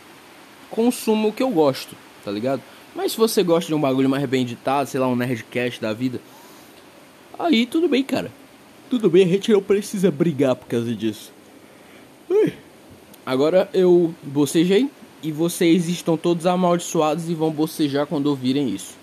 consumo 0.70 1.28
o 1.28 1.32
que 1.32 1.42
eu 1.42 1.50
gosto, 1.50 1.96
tá 2.24 2.30
ligado? 2.30 2.62
Mas 2.94 3.12
se 3.12 3.18
você 3.18 3.42
gosta 3.42 3.68
de 3.68 3.74
um 3.74 3.80
bagulho 3.80 4.08
mais 4.08 4.24
bem 4.26 4.42
editado, 4.42 4.88
sei 4.88 5.00
lá, 5.00 5.08
um 5.08 5.16
Nerdcast 5.16 5.80
da 5.80 5.92
vida, 5.92 6.20
aí 7.38 7.66
tudo 7.66 7.88
bem, 7.88 8.02
cara. 8.02 8.30
Tudo 8.92 9.08
bem, 9.08 9.24
a 9.24 9.26
gente 9.26 9.50
não 9.50 9.62
precisa 9.62 10.10
brigar 10.10 10.54
por 10.54 10.66
causa 10.66 10.94
disso. 10.94 11.32
Ui. 12.28 12.52
Agora 13.24 13.70
eu 13.72 14.14
bocejei 14.22 14.90
e 15.22 15.32
vocês 15.32 15.88
estão 15.88 16.14
todos 16.14 16.44
amaldiçoados 16.44 17.30
e 17.30 17.34
vão 17.34 17.50
bocejar 17.50 18.06
quando 18.06 18.26
ouvirem 18.26 18.68
isso. 18.68 18.94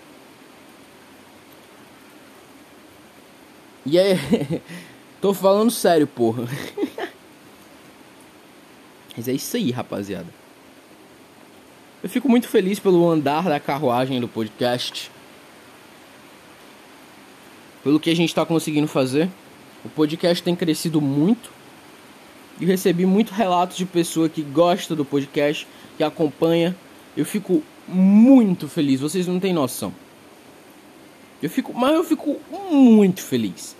E 3.84 3.98
aí, 3.98 4.16
tô 5.20 5.34
falando 5.34 5.72
sério, 5.72 6.06
porra. 6.06 6.44
Mas 9.18 9.28
é 9.28 9.32
isso 9.34 9.58
aí, 9.58 9.72
rapaziada. 9.72 10.28
Eu 12.04 12.10
fico 12.10 12.30
muito 12.30 12.48
feliz 12.48 12.80
pelo 12.80 13.10
andar 13.10 13.46
da 13.46 13.60
carruagem 13.60 14.22
do 14.22 14.28
podcast. 14.28 15.10
Pelo 17.84 18.00
que 18.00 18.12
a 18.12 18.16
gente 18.16 18.30
está 18.30 18.46
conseguindo 18.46 18.88
fazer. 18.88 19.28
O 19.84 19.90
podcast 19.90 20.44
tem 20.44 20.56
crescido 20.56 21.02
muito. 21.02 21.52
E 22.60 22.66
recebi 22.66 23.06
muito 23.06 23.34
relatos 23.34 23.78
de 23.78 23.86
pessoa 23.86 24.28
que 24.28 24.42
gosta 24.42 24.96
do 24.96 25.06
podcast, 25.06 25.66
que 25.98 26.04
acompanha. 26.04 26.76
Eu 27.16 27.26
fico 27.26 27.64
muito 27.88 28.68
feliz, 28.68 29.00
vocês 29.00 29.28
não 29.28 29.40
têm 29.40 29.54
noção. 29.54 29.94
Eu 31.42 31.50
fico, 31.50 31.74
mas 31.74 31.94
eu 31.94 32.04
fico 32.04 32.38
muito 32.70 33.22
feliz. 33.22 33.76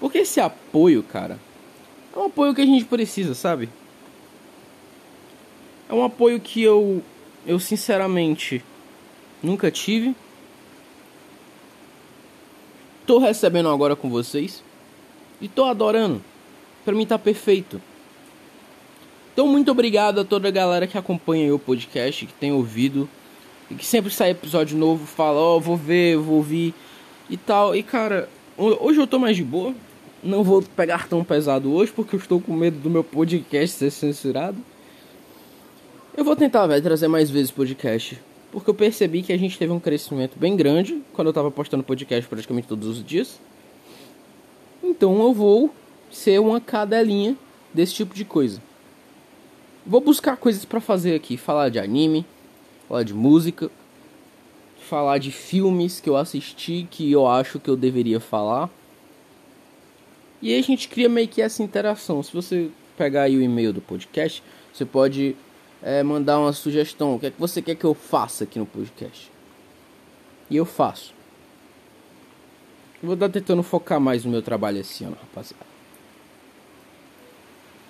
Porque 0.00 0.18
esse 0.18 0.40
apoio, 0.40 1.02
cara, 1.02 1.38
é 2.14 2.18
um 2.18 2.26
apoio 2.26 2.54
que 2.54 2.60
a 2.60 2.66
gente 2.66 2.84
precisa, 2.84 3.34
sabe? 3.34 3.68
É 5.88 5.94
um 5.94 6.04
apoio 6.04 6.40
que 6.40 6.62
eu 6.62 7.02
eu 7.46 7.58
sinceramente 7.58 8.62
nunca 9.42 9.70
tive. 9.70 10.14
Tô 13.08 13.16
recebendo 13.16 13.70
agora 13.70 13.96
com 13.96 14.10
vocês 14.10 14.62
e 15.40 15.48
tô 15.48 15.64
adorando. 15.64 16.22
Para 16.84 16.94
mim 16.94 17.06
tá 17.06 17.18
perfeito. 17.18 17.80
Então 19.32 19.46
muito 19.46 19.70
obrigado 19.70 20.20
a 20.20 20.24
toda 20.26 20.48
a 20.48 20.50
galera 20.50 20.86
que 20.86 20.98
acompanha 20.98 21.54
o 21.54 21.58
podcast, 21.58 22.26
que 22.26 22.34
tem 22.34 22.52
ouvido 22.52 23.08
e 23.70 23.74
que 23.74 23.86
sempre 23.86 24.10
sai 24.10 24.32
episódio 24.32 24.76
novo, 24.76 25.06
fala, 25.06 25.40
ó, 25.40 25.56
oh, 25.56 25.60
vou 25.60 25.74
ver, 25.74 26.18
vou 26.18 26.36
ouvir 26.36 26.74
e 27.30 27.38
tal. 27.38 27.74
E 27.74 27.82
cara, 27.82 28.28
hoje 28.58 29.00
eu 29.00 29.06
tô 29.06 29.18
mais 29.18 29.38
de 29.38 29.42
boa. 29.42 29.74
Não 30.22 30.44
vou 30.44 30.60
pegar 30.60 31.08
tão 31.08 31.24
pesado 31.24 31.72
hoje 31.72 31.90
porque 31.90 32.14
eu 32.14 32.20
estou 32.20 32.38
com 32.42 32.52
medo 32.52 32.78
do 32.78 32.90
meu 32.90 33.02
podcast 33.02 33.74
ser 33.74 33.90
censurado. 33.90 34.58
Eu 36.14 36.24
vou 36.24 36.36
tentar, 36.36 36.66
velho, 36.66 36.82
trazer 36.82 37.08
mais 37.08 37.30
vezes 37.30 37.50
podcast. 37.50 38.20
Porque 38.50 38.70
eu 38.70 38.74
percebi 38.74 39.22
que 39.22 39.32
a 39.32 39.36
gente 39.36 39.58
teve 39.58 39.72
um 39.72 39.80
crescimento 39.80 40.38
bem 40.38 40.56
grande 40.56 41.02
quando 41.12 41.28
eu 41.28 41.32
tava 41.32 41.50
postando 41.50 41.82
podcast 41.82 42.28
praticamente 42.28 42.66
todos 42.66 42.88
os 42.88 43.04
dias. 43.04 43.40
Então 44.82 45.20
eu 45.22 45.32
vou 45.32 45.74
ser 46.10 46.40
uma 46.40 46.60
cadelinha 46.60 47.36
desse 47.72 47.94
tipo 47.94 48.14
de 48.14 48.24
coisa. 48.24 48.62
Vou 49.84 50.00
buscar 50.00 50.36
coisas 50.36 50.64
para 50.64 50.80
fazer 50.80 51.14
aqui, 51.14 51.36
falar 51.36 51.68
de 51.68 51.78
anime, 51.78 52.26
falar 52.88 53.02
de 53.02 53.14
música, 53.14 53.70
falar 54.88 55.18
de 55.18 55.30
filmes 55.30 56.00
que 56.00 56.08
eu 56.08 56.16
assisti 56.16 56.86
que 56.90 57.10
eu 57.10 57.26
acho 57.26 57.60
que 57.60 57.68
eu 57.68 57.76
deveria 57.76 58.18
falar. 58.18 58.70
E 60.40 60.52
aí 60.52 60.58
a 60.58 60.62
gente 60.62 60.88
cria 60.88 61.08
meio 61.08 61.28
que 61.28 61.42
essa 61.42 61.62
interação. 61.62 62.22
Se 62.22 62.32
você 62.32 62.70
pegar 62.96 63.22
aí 63.22 63.36
o 63.36 63.42
e-mail 63.42 63.72
do 63.72 63.80
podcast, 63.80 64.42
você 64.72 64.84
pode 64.84 65.36
é, 65.82 66.02
mandar 66.02 66.38
uma 66.38 66.52
sugestão. 66.52 67.14
O 67.14 67.18
que 67.18 67.26
é 67.26 67.30
que 67.30 67.40
você 67.40 67.62
quer 67.62 67.74
que 67.74 67.84
eu 67.84 67.94
faça 67.94 68.44
aqui 68.44 68.58
no 68.58 68.66
podcast? 68.66 69.30
E 70.50 70.56
eu 70.56 70.64
faço. 70.64 71.14
Vou 73.02 73.14
estar 73.14 73.28
tentando 73.28 73.62
focar 73.62 74.00
mais 74.00 74.24
no 74.24 74.30
meu 74.30 74.42
trabalho 74.42 74.78
esse 74.78 75.04
ano, 75.04 75.16
rapaziada. 75.20 75.66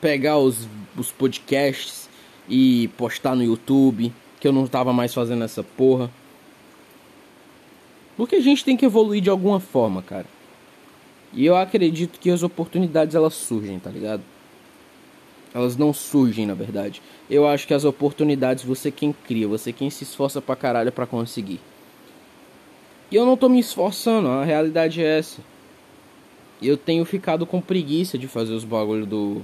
Pegar 0.00 0.38
os, 0.38 0.68
os 0.96 1.10
podcasts 1.10 2.08
e 2.48 2.88
postar 2.96 3.34
no 3.34 3.42
YouTube, 3.42 4.12
que 4.38 4.46
eu 4.46 4.52
não 4.52 4.66
tava 4.66 4.92
mais 4.92 5.14
fazendo 5.14 5.44
essa 5.44 5.62
porra. 5.62 6.10
Porque 8.16 8.36
a 8.36 8.40
gente 8.40 8.64
tem 8.64 8.76
que 8.76 8.84
evoluir 8.84 9.22
de 9.22 9.30
alguma 9.30 9.60
forma, 9.60 10.02
cara. 10.02 10.26
E 11.32 11.44
eu 11.44 11.56
acredito 11.56 12.18
que 12.18 12.30
as 12.30 12.42
oportunidades 12.42 13.14
elas 13.14 13.34
surgem, 13.34 13.78
tá 13.78 13.90
ligado? 13.90 14.22
Elas 15.58 15.76
não 15.76 15.92
surgem, 15.92 16.46
na 16.46 16.54
verdade. 16.54 17.02
Eu 17.28 17.44
acho 17.44 17.66
que 17.66 17.74
as 17.74 17.84
oportunidades 17.84 18.62
você 18.62 18.92
quem 18.92 19.12
cria, 19.12 19.48
você 19.48 19.72
quem 19.72 19.90
se 19.90 20.04
esforça 20.04 20.40
pra 20.40 20.54
caralho 20.54 20.92
pra 20.92 21.04
conseguir. 21.04 21.58
E 23.10 23.16
eu 23.16 23.26
não 23.26 23.36
tô 23.36 23.48
me 23.48 23.58
esforçando, 23.58 24.28
a 24.28 24.44
realidade 24.44 25.02
é 25.02 25.18
essa. 25.18 25.40
Eu 26.62 26.76
tenho 26.76 27.04
ficado 27.04 27.44
com 27.44 27.60
preguiça 27.60 28.16
de 28.16 28.28
fazer 28.28 28.52
os 28.52 28.62
bagulho 28.62 29.04
do 29.04 29.42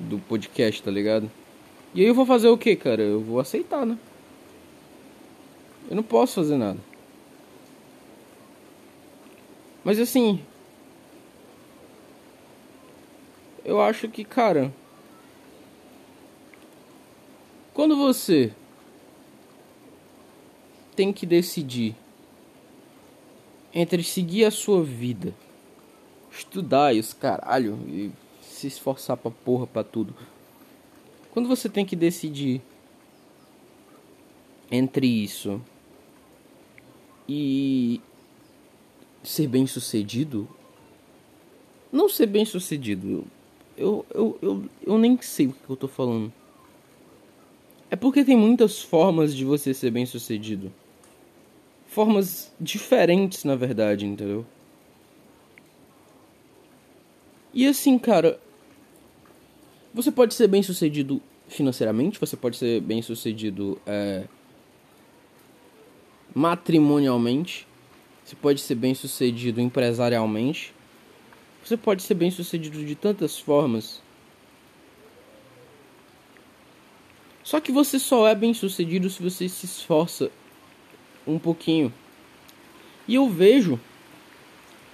do 0.00 0.18
podcast, 0.18 0.82
tá 0.82 0.90
ligado? 0.90 1.30
E 1.94 2.00
aí 2.00 2.08
eu 2.08 2.14
vou 2.14 2.26
fazer 2.26 2.48
o 2.48 2.58
que, 2.58 2.74
cara? 2.74 3.02
Eu 3.02 3.20
vou 3.20 3.38
aceitar, 3.38 3.86
né? 3.86 3.96
Eu 5.88 5.94
não 5.94 6.02
posso 6.02 6.34
fazer 6.34 6.56
nada. 6.56 6.78
Mas 9.84 10.00
assim, 10.00 10.40
eu 13.70 13.80
acho 13.80 14.08
que, 14.08 14.24
cara, 14.24 14.74
quando 17.72 17.96
você 17.96 18.52
tem 20.96 21.12
que 21.12 21.24
decidir 21.24 21.94
entre 23.72 24.02
seguir 24.02 24.44
a 24.44 24.50
sua 24.50 24.82
vida, 24.82 25.32
estudar 26.32 26.92
e 26.92 26.98
os 26.98 27.12
caralho 27.12 27.78
e 27.86 28.10
se 28.42 28.66
esforçar 28.66 29.16
pra 29.16 29.30
porra 29.30 29.68
pra 29.68 29.84
tudo. 29.84 30.16
Quando 31.30 31.48
você 31.48 31.68
tem 31.68 31.86
que 31.86 31.94
decidir 31.94 32.60
entre 34.68 35.06
isso 35.06 35.62
e 37.28 38.00
ser 39.22 39.46
bem 39.46 39.64
sucedido, 39.64 40.48
não 41.92 42.08
ser 42.08 42.26
bem 42.26 42.44
sucedido, 42.44 43.24
eu, 43.80 44.04
eu, 44.14 44.38
eu, 44.42 44.64
eu 44.86 44.98
nem 44.98 45.18
sei 45.22 45.46
o 45.46 45.52
que 45.52 45.70
eu 45.70 45.76
tô 45.76 45.88
falando. 45.88 46.30
É 47.90 47.96
porque 47.96 48.22
tem 48.22 48.36
muitas 48.36 48.80
formas 48.80 49.34
de 49.34 49.44
você 49.44 49.72
ser 49.72 49.90
bem 49.90 50.04
sucedido. 50.04 50.70
Formas 51.86 52.52
diferentes, 52.60 53.42
na 53.42 53.56
verdade, 53.56 54.06
entendeu? 54.06 54.46
E 57.52 57.66
assim, 57.66 57.98
cara, 57.98 58.38
você 59.92 60.12
pode 60.12 60.34
ser 60.34 60.46
bem 60.46 60.62
sucedido 60.62 61.20
financeiramente, 61.48 62.20
você 62.20 62.36
pode 62.36 62.58
ser 62.58 62.80
bem 62.80 63.02
sucedido 63.02 63.80
é, 63.84 64.24
matrimonialmente, 66.32 67.66
você 68.24 68.36
pode 68.36 68.60
ser 68.60 68.76
bem 68.76 68.94
sucedido 68.94 69.60
empresarialmente, 69.60 70.72
você 71.64 71.76
pode 71.76 72.02
ser 72.02 72.14
bem 72.14 72.30
sucedido 72.30 72.84
de 72.84 72.94
tantas 72.94 73.38
formas. 73.38 74.02
Só 77.42 77.60
que 77.60 77.72
você 77.72 77.98
só 77.98 78.28
é 78.28 78.34
bem 78.34 78.54
sucedido 78.54 79.10
se 79.10 79.22
você 79.22 79.48
se 79.48 79.66
esforça 79.66 80.30
um 81.26 81.38
pouquinho. 81.38 81.92
E 83.08 83.14
eu 83.14 83.28
vejo 83.28 83.78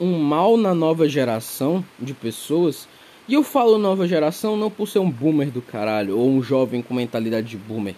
um 0.01 0.19
mal 0.19 0.57
na 0.57 0.75
nova 0.75 1.09
geração 1.09 1.85
de 1.99 2.15
pessoas. 2.15 2.89
E 3.29 3.35
eu 3.35 3.43
falo 3.43 3.79
nova 3.79 4.07
geração 4.07 4.57
não 4.57 4.71
por 4.71 4.89
ser 4.89 5.01
um 5.01 5.11
boomer 5.11 5.51
do 5.51 5.61
caralho 5.61 6.19
ou 6.19 6.31
um 6.31 6.43
jovem 6.43 6.81
com 6.81 6.95
mentalidade 6.95 7.49
de 7.49 7.57
boomer. 7.57 7.95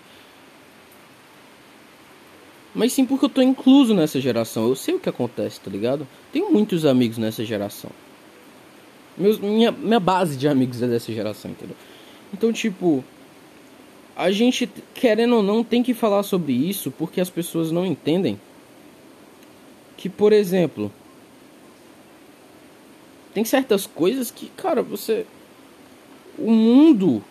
Mas 2.75 2.93
sim 2.93 3.05
porque 3.05 3.25
eu 3.25 3.29
tô 3.29 3.43
incluso 3.43 3.95
nessa 3.95 4.21
geração. 4.21 4.69
Eu 4.69 4.77
sei 4.77 4.95
o 4.95 5.01
que 5.01 5.09
acontece, 5.09 5.61
tá 5.61 5.71
ligado? 5.71 6.07
Tenho 6.33 6.51
muitos 6.53 6.85
amigos 6.85 7.19
nessa 7.19 7.45
geração. 7.45 7.91
Meus, 9.19 9.39
minha, 9.39 9.73
minha 9.73 10.01
base 10.01 10.37
de 10.37 10.47
amigos 10.47 10.81
é 10.83 10.87
dessa 10.87 11.13
geração, 11.13 11.51
entendeu? 11.51 11.77
Então, 12.33 12.53
tipo, 12.53 13.03
a 14.17 14.31
gente, 14.31 14.69
querendo 14.95 15.37
ou 15.37 15.43
não, 15.43 15.65
tem 15.65 15.83
que 15.83 15.95
falar 15.95 16.23
sobre 16.23 16.53
isso 16.53 16.91
porque 16.91 17.21
as 17.21 17.31
pessoas 17.31 17.71
não 17.71 17.85
entendem 17.85 18.39
que, 19.97 20.09
por 20.09 20.33
exemplo, 20.33 20.93
tem 23.35 23.45
certas 23.45 23.87
coisas 23.87 24.31
que, 24.31 24.49
cara, 24.57 24.83
você. 24.83 25.27
O 26.39 26.51
mundo 26.53 27.23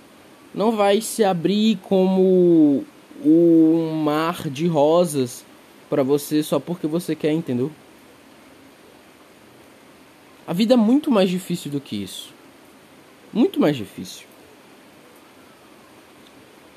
não 0.54 0.72
vai 0.72 1.00
se 1.00 1.24
abrir 1.24 1.78
como 1.84 2.84
um 3.24 3.92
mar 4.04 4.50
de 4.50 4.68
rosas 4.68 5.46
para 5.90 6.04
você 6.04 6.44
só 6.44 6.60
porque 6.60 6.88
você 6.88 7.16
quer, 7.16 7.32
entendeu? 7.32 7.72
A 10.48 10.54
vida 10.54 10.76
é 10.76 10.78
muito 10.78 11.12
mais 11.12 11.30
difícil 11.30 11.70
do 11.70 11.82
que 11.82 12.02
isso. 12.02 12.34
Muito 13.34 13.60
mais 13.60 13.76
difícil. 13.76 14.26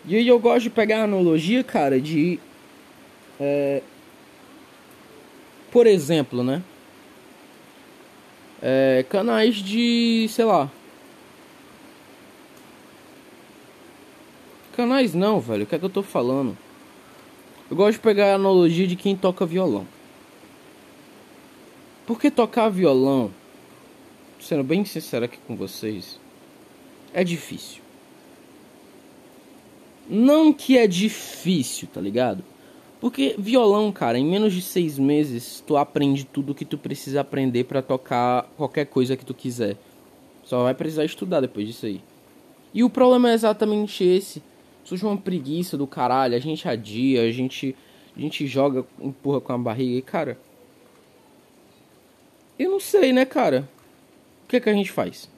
E 0.05 0.17
aí 0.17 0.27
eu 0.27 0.41
gosto 0.41 0.65
de 0.65 0.71
pegar 0.71 1.03
a 1.03 1.05
analogia, 1.05 1.63
cara, 1.63 2.01
de. 2.01 2.41
é, 3.39 3.81
por 5.71 5.87
exemplo, 5.87 6.43
né? 6.43 6.65
É, 8.61 9.05
canais 9.09 9.57
de. 9.57 10.27
sei 10.31 10.45
lá. 10.45 10.69
Canais 14.75 15.15
não, 15.15 15.39
velho. 15.39 15.63
O 15.63 15.67
que 15.67 15.77
é 15.77 15.79
que 15.79 15.85
eu 15.85 15.91
tô 15.91 16.03
falando? 16.03 16.59
Eu 17.71 17.77
gosto 17.77 17.99
de 17.99 18.01
pegar 18.01 18.33
a 18.33 18.35
analogia 18.35 18.87
de 18.87 18.97
quem 18.97 19.15
toca 19.15 19.47
violão. 19.47 19.87
Porque 22.05 22.31
tocar 22.33 22.69
violão, 22.69 23.31
sendo 24.41 24.65
bem 24.65 24.85
sincero 24.85 25.25
aqui 25.25 25.39
com 25.47 25.57
vocês, 25.57 26.19
é 27.13 27.23
difícil. 27.23 27.83
Não 30.09 30.53
que 30.53 30.77
é 30.77 30.87
difícil, 30.87 31.89
tá 31.93 32.01
ligado? 32.01 32.43
Porque 33.01 33.35
violão, 33.39 33.91
cara, 33.91 34.19
em 34.19 34.27
menos 34.27 34.53
de 34.53 34.61
seis 34.61 34.99
meses 34.99 35.63
tu 35.67 35.77
aprende 35.77 36.25
tudo 36.25 36.55
que 36.55 36.65
tu 36.65 36.77
precisa 36.77 37.21
aprender 37.21 37.65
pra 37.65 37.81
tocar 37.81 38.43
qualquer 38.57 38.87
coisa 38.87 39.17
que 39.17 39.25
tu 39.25 39.33
quiser. 39.33 39.77
Só 40.45 40.65
vai 40.65 40.75
precisar 40.75 41.05
estudar 41.05 41.41
depois 41.41 41.67
disso 41.67 41.87
aí. 41.87 42.03
E 42.75 42.85
o 42.85 42.91
problema 42.91 43.31
é 43.31 43.35
exatamente 43.35 44.05
esse. 44.05 44.43
Surge 44.85 45.05
uma 45.05 45.17
preguiça 45.17 45.77
do 45.77 45.87
caralho, 45.87 46.35
a 46.35 46.39
gente 46.39 46.69
adia, 46.69 47.23
a 47.23 47.31
gente, 47.31 47.77
a 48.17 48.21
gente 48.21 48.47
joga, 48.47 48.85
empurra 49.01 49.41
com 49.41 49.53
a 49.53 49.59
barriga 49.59 49.99
e, 49.99 50.03
cara. 50.03 50.39
Eu 52.59 52.73
não 52.73 52.81
sei, 52.81 53.13
né, 53.13 53.25
cara? 53.25 53.69
Que 54.51 54.57
é 54.57 54.61
que 54.61 54.69
a 54.69 54.75
gente 54.75 54.91
faz? 54.91 55.31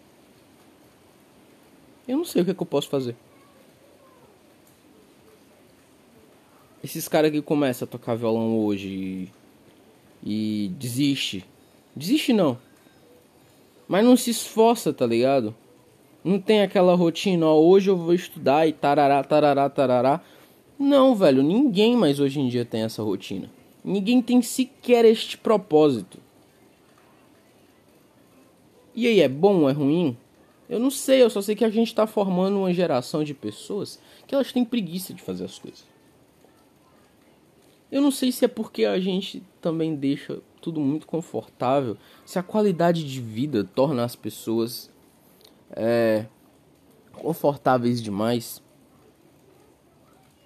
Eu 2.09 2.17
não 2.17 2.25
sei 2.25 2.41
o 2.41 2.45
que 2.47 2.53
é 2.53 2.55
que 2.55 2.63
eu 2.63 2.67
posso 2.67 2.89
fazer. 2.89 3.15
Esses 6.83 7.07
caras 7.09 7.31
que 7.31 7.43
começam 7.43 7.85
a 7.85 7.91
tocar 7.91 8.15
violão 8.15 8.59
hoje 8.59 9.29
e, 10.25 10.65
e 10.65 10.69
desiste. 10.71 11.45
Desiste 11.95 12.33
não. 12.33 12.57
Mas 13.87 14.03
não 14.03 14.17
se 14.17 14.31
esforça, 14.31 14.95
tá 14.95 15.05
ligado? 15.05 15.55
Não 16.25 16.41
tem 16.41 16.63
aquela 16.63 16.95
rotina, 16.95 17.47
ó, 17.47 17.61
hoje 17.61 17.91
eu 17.91 17.97
vou 17.99 18.15
estudar 18.15 18.67
e 18.67 18.73
tarará, 18.73 19.23
tarará, 19.23 19.69
tarará. 19.69 20.23
Não, 20.79 21.15
velho, 21.15 21.43
ninguém 21.43 21.95
mais 21.99 22.19
hoje 22.19 22.41
em 22.41 22.49
dia 22.49 22.65
tem 22.65 22.81
essa 22.81 23.03
rotina. 23.03 23.51
Ninguém 23.85 24.23
tem 24.23 24.41
sequer 24.41 25.05
este 25.05 25.37
propósito. 25.37 26.19
E 28.95 29.07
aí, 29.07 29.21
é 29.21 29.29
bom 29.29 29.63
ou 29.63 29.71
é 29.71 29.73
ruim? 29.73 30.17
Eu 30.69 30.79
não 30.79 30.91
sei, 30.91 31.23
eu 31.23 31.29
só 31.31 31.43
sei 31.43 31.55
que 31.55 31.65
a 31.65 31.71
gente 31.71 31.95
tá 31.95 32.07
formando 32.07 32.59
uma 32.59 32.73
geração 32.73 33.23
de 33.23 33.35
pessoas 33.35 33.99
que 34.27 34.35
elas 34.35 34.53
têm 34.53 34.65
preguiça 34.65 35.13
de 35.13 35.23
fazer 35.23 35.45
as 35.45 35.59
coisas. 35.59 35.85
Eu 37.91 38.01
não 38.01 38.11
sei 38.11 38.33
se 38.33 38.45
é 38.45 38.49
porque 38.49 38.87
a 38.87 38.99
gente 38.99 39.43
também 39.61 39.95
deixa 39.95 40.41
tudo 40.63 40.81
muito 40.81 41.07
confortável, 41.07 41.99
se 42.25 42.39
a 42.39 42.43
qualidade 42.43 43.05
de 43.05 43.21
vida 43.21 43.65
torna 43.65 44.03
as 44.03 44.17
pessoas 44.17 44.91
é, 45.73 46.25
confortáveis 47.13 48.01
demais. 48.01 48.63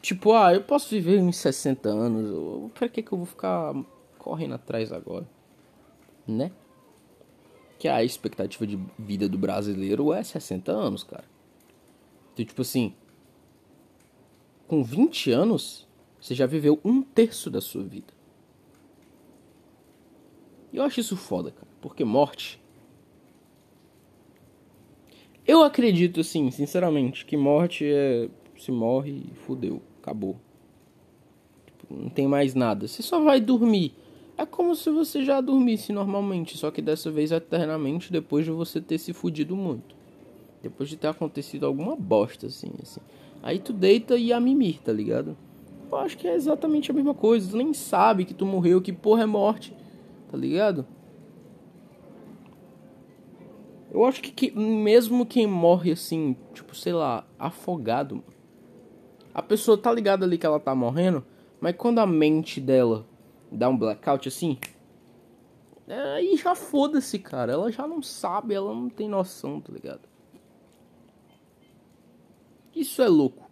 Tipo, 0.02 0.32
ah, 0.32 0.52
eu 0.52 0.62
posso 0.62 0.88
viver 0.88 1.20
uns 1.20 1.36
60 1.36 1.88
anos, 1.88 2.72
pra 2.74 2.88
que 2.88 3.02
que 3.02 3.12
eu 3.12 3.18
vou 3.18 3.26
ficar 3.26 3.74
correndo 4.18 4.54
atrás 4.54 4.90
agora? 4.90 5.28
Né? 6.26 6.50
Que 7.78 7.88
a 7.88 8.02
expectativa 8.02 8.66
de 8.66 8.78
vida 8.98 9.28
do 9.28 9.36
brasileiro 9.36 10.12
é 10.12 10.22
60 10.22 10.72
anos, 10.72 11.04
cara. 11.04 11.24
Então, 12.32 12.44
tipo 12.44 12.62
assim, 12.62 12.94
com 14.66 14.82
20 14.82 15.30
anos, 15.30 15.86
você 16.20 16.34
já 16.34 16.46
viveu 16.46 16.80
um 16.84 17.02
terço 17.02 17.50
da 17.50 17.60
sua 17.60 17.84
vida. 17.84 18.12
E 20.72 20.76
eu 20.76 20.82
acho 20.82 21.00
isso 21.00 21.16
foda, 21.16 21.50
cara. 21.50 21.68
Porque 21.80 22.04
morte. 22.04 22.60
Eu 25.46 25.62
acredito, 25.62 26.20
assim, 26.20 26.50
sinceramente, 26.50 27.24
que 27.24 27.36
morte 27.36 27.84
é. 27.86 28.28
Se 28.58 28.72
morre, 28.72 29.24
fudeu. 29.46 29.80
Acabou. 30.02 30.36
Tipo, 31.66 31.94
não 31.94 32.08
tem 32.08 32.26
mais 32.26 32.54
nada. 32.54 32.88
Você 32.88 33.02
só 33.02 33.20
vai 33.22 33.40
dormir. 33.40 33.94
É 34.38 34.44
como 34.44 34.74
se 34.74 34.90
você 34.90 35.24
já 35.24 35.40
dormisse 35.40 35.92
normalmente, 35.92 36.58
só 36.58 36.70
que 36.70 36.82
dessa 36.82 37.10
vez 37.10 37.32
eternamente 37.32 38.12
depois 38.12 38.44
de 38.44 38.50
você 38.50 38.80
ter 38.80 38.98
se 38.98 39.14
fudido 39.14 39.56
muito. 39.56 39.96
Depois 40.62 40.88
de 40.90 40.96
ter 40.96 41.08
acontecido 41.08 41.64
alguma 41.64 41.96
bosta, 41.96 42.46
assim, 42.46 42.70
assim. 42.82 43.00
Aí 43.42 43.58
tu 43.58 43.72
deita 43.72 44.16
e 44.18 44.32
a 44.32 44.40
mimir, 44.40 44.80
tá 44.82 44.92
ligado? 44.92 45.36
Eu 45.90 45.96
acho 45.98 46.18
que 46.18 46.26
é 46.26 46.34
exatamente 46.34 46.90
a 46.90 46.94
mesma 46.94 47.14
coisa. 47.14 47.50
Tu 47.50 47.56
nem 47.56 47.72
sabe 47.72 48.24
que 48.24 48.34
tu 48.34 48.44
morreu, 48.44 48.82
que 48.82 48.92
porra 48.92 49.22
é 49.22 49.26
morte. 49.26 49.74
Tá 50.30 50.36
ligado? 50.36 50.84
Eu 53.90 54.04
acho 54.04 54.20
que, 54.20 54.30
que 54.30 54.50
mesmo 54.58 55.24
quem 55.24 55.46
morre 55.46 55.92
assim, 55.92 56.36
tipo, 56.52 56.74
sei 56.74 56.92
lá, 56.92 57.24
afogado. 57.38 58.22
A 59.32 59.40
pessoa 59.40 59.78
tá 59.78 59.92
ligada 59.92 60.26
ali 60.26 60.36
que 60.36 60.44
ela 60.44 60.60
tá 60.60 60.74
morrendo, 60.74 61.24
mas 61.60 61.74
quando 61.76 62.00
a 62.00 62.06
mente 62.06 62.60
dela 62.60 63.06
dá 63.50 63.68
um 63.68 63.76
blackout 63.76 64.28
assim, 64.28 64.58
aí 65.88 66.36
já 66.36 66.54
foda-se, 66.54 67.18
cara. 67.18 67.52
Ela 67.52 67.70
já 67.70 67.86
não 67.86 68.02
sabe, 68.02 68.54
ela 68.54 68.74
não 68.74 68.88
tem 68.88 69.08
noção, 69.08 69.60
tá 69.60 69.72
ligado? 69.72 70.08
Isso 72.74 73.00
é 73.02 73.08
louco. 73.08 73.50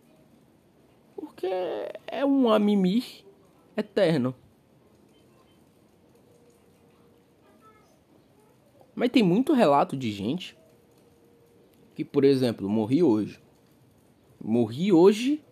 Porque 1.15 1.47
é 2.07 2.25
um 2.25 2.51
amimir 2.51 3.25
eterno. 3.77 4.35
Mas 8.95 9.11
tem 9.11 9.23
muito 9.23 9.53
relato 9.53 9.97
de 9.97 10.13
gente 10.13 10.57
que, 11.95 12.05
por 12.05 12.25
exemplo, 12.25 12.69
morri 12.69 13.03
hoje. 13.03 13.41
Morri 14.43 14.93
hoje 14.93 15.43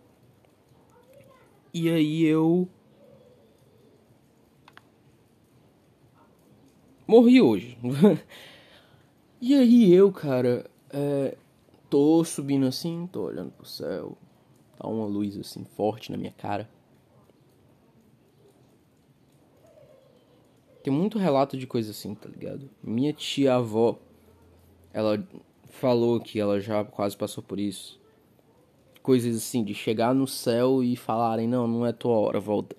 e 1.73 1.89
aí 1.89 2.25
eu 2.25 2.69
morri 7.13 7.43
hoje. 7.43 7.77
e 9.39 9.55
aí 9.55 9.93
eu, 9.93 10.11
cara, 10.11 10.65
é, 10.91 11.37
tô 11.91 12.25
subindo 12.25 12.65
assim, 12.65 13.07
tô 13.13 13.25
olhando 13.25 13.51
pro 13.51 13.67
céu, 13.67 14.17
tá 14.79 14.89
uma 14.89 15.05
luz 15.05 15.37
assim 15.37 15.63
forte 15.63 16.11
na 16.11 16.17
minha 16.17 16.33
cara. 16.33 16.67
Tem 20.83 20.93
muito 20.93 21.19
relato 21.19 21.57
de 21.57 21.67
coisa 21.67 21.91
assim, 21.91 22.15
tá 22.15 22.31
ligado? 22.31 22.69
Minha 22.83 23.13
tia-avó, 23.13 23.99
ela 24.93 25.23
falou 25.69 26.19
que 26.19 26.41
ela 26.41 26.61
já 26.61 26.83
quase 26.83 27.15
passou 27.15 27.45
por 27.45 27.61
isso. 27.61 28.01
Coisas 29.03 29.37
assim, 29.37 29.63
de 29.63 29.75
chegar 29.75 30.15
no 30.15 30.27
céu 30.27 30.83
e 30.83 30.97
falarem, 30.97 31.47
não, 31.47 31.69
não 31.69 31.87
é 31.87 31.93
tua 31.93 32.15
hora, 32.15 32.41
volta. 32.41 32.75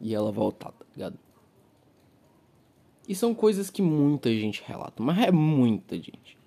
E 0.00 0.14
ela 0.14 0.32
voltar, 0.32 0.72
tá 0.72 0.84
ligado? 0.94 1.18
E 3.12 3.14
são 3.14 3.34
coisas 3.34 3.68
que 3.68 3.82
muita 3.82 4.30
gente 4.30 4.64
relata, 4.66 5.02
mas 5.02 5.18
é 5.18 5.30
muita 5.30 5.96
gente. 5.96 6.38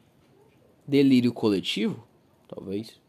Delírio 0.88 1.32
coletivo? 1.32 2.04
Talvez. 2.47 2.99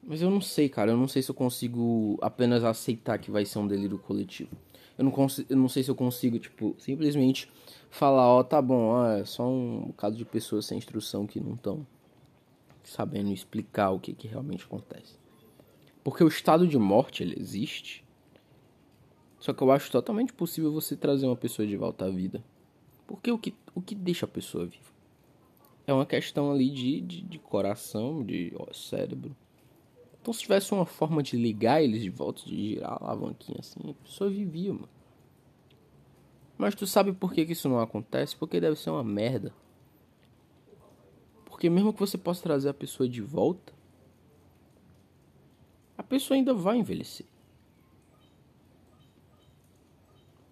Mas 0.00 0.22
eu 0.22 0.30
não 0.30 0.40
sei, 0.40 0.68
cara. 0.68 0.92
Eu 0.92 0.96
não 0.96 1.08
sei 1.08 1.22
se 1.22 1.30
eu 1.32 1.34
consigo 1.34 2.16
apenas 2.22 2.62
aceitar 2.62 3.18
que 3.18 3.32
vai 3.32 3.44
ser 3.44 3.58
um 3.58 3.66
delírio 3.66 3.98
coletivo. 3.98 4.56
Eu 4.96 5.02
não, 5.02 5.10
consigo, 5.10 5.52
eu 5.52 5.56
não 5.56 5.68
sei 5.68 5.82
se 5.82 5.90
eu 5.90 5.96
consigo, 5.96 6.38
tipo, 6.38 6.76
simplesmente 6.78 7.50
falar, 7.90 8.28
ó, 8.28 8.44
tá 8.44 8.62
bom, 8.62 8.90
ó, 8.90 9.08
é 9.08 9.24
só 9.24 9.44
um 9.44 9.86
bocado 9.88 10.14
de 10.14 10.24
pessoas 10.24 10.66
sem 10.66 10.78
instrução 10.78 11.26
que 11.26 11.40
não 11.40 11.54
estão 11.54 11.84
sabendo 12.84 13.32
explicar 13.32 13.90
o 13.90 13.98
que, 13.98 14.12
que 14.12 14.28
realmente 14.28 14.64
acontece. 14.64 15.18
Porque 16.04 16.22
o 16.22 16.28
estado 16.28 16.64
de 16.68 16.78
morte, 16.78 17.24
ele 17.24 17.34
existe. 17.40 18.03
Só 19.44 19.52
que 19.52 19.62
eu 19.62 19.70
acho 19.70 19.92
totalmente 19.92 20.32
possível 20.32 20.72
você 20.72 20.96
trazer 20.96 21.26
uma 21.26 21.36
pessoa 21.36 21.68
de 21.68 21.76
volta 21.76 22.06
à 22.06 22.10
vida. 22.10 22.42
Porque 23.06 23.30
o 23.30 23.36
que, 23.36 23.54
o 23.74 23.82
que 23.82 23.94
deixa 23.94 24.24
a 24.24 24.28
pessoa 24.28 24.64
viva? 24.64 24.90
É 25.86 25.92
uma 25.92 26.06
questão 26.06 26.50
ali 26.50 26.70
de, 26.70 27.02
de, 27.02 27.20
de 27.20 27.38
coração, 27.38 28.24
de 28.24 28.54
ó, 28.56 28.72
cérebro. 28.72 29.36
Então 30.18 30.32
se 30.32 30.40
tivesse 30.40 30.72
uma 30.72 30.86
forma 30.86 31.22
de 31.22 31.36
ligar 31.36 31.82
eles 31.82 32.00
de 32.00 32.08
volta, 32.08 32.42
de 32.42 32.56
girar 32.56 32.92
a 32.92 33.04
alavanquinha 33.04 33.58
assim, 33.60 33.80
a 33.90 33.92
pessoa 34.02 34.30
vivia, 34.30 34.72
mano. 34.72 34.88
Mas 36.56 36.74
tu 36.74 36.86
sabe 36.86 37.12
por 37.12 37.30
que, 37.30 37.44
que 37.44 37.52
isso 37.52 37.68
não 37.68 37.80
acontece? 37.80 38.34
Porque 38.34 38.58
deve 38.58 38.76
ser 38.76 38.88
uma 38.88 39.04
merda. 39.04 39.52
Porque 41.44 41.68
mesmo 41.68 41.92
que 41.92 42.00
você 42.00 42.16
possa 42.16 42.42
trazer 42.42 42.70
a 42.70 42.74
pessoa 42.74 43.06
de 43.06 43.20
volta, 43.20 43.74
a 45.98 46.02
pessoa 46.02 46.34
ainda 46.34 46.54
vai 46.54 46.78
envelhecer. 46.78 47.26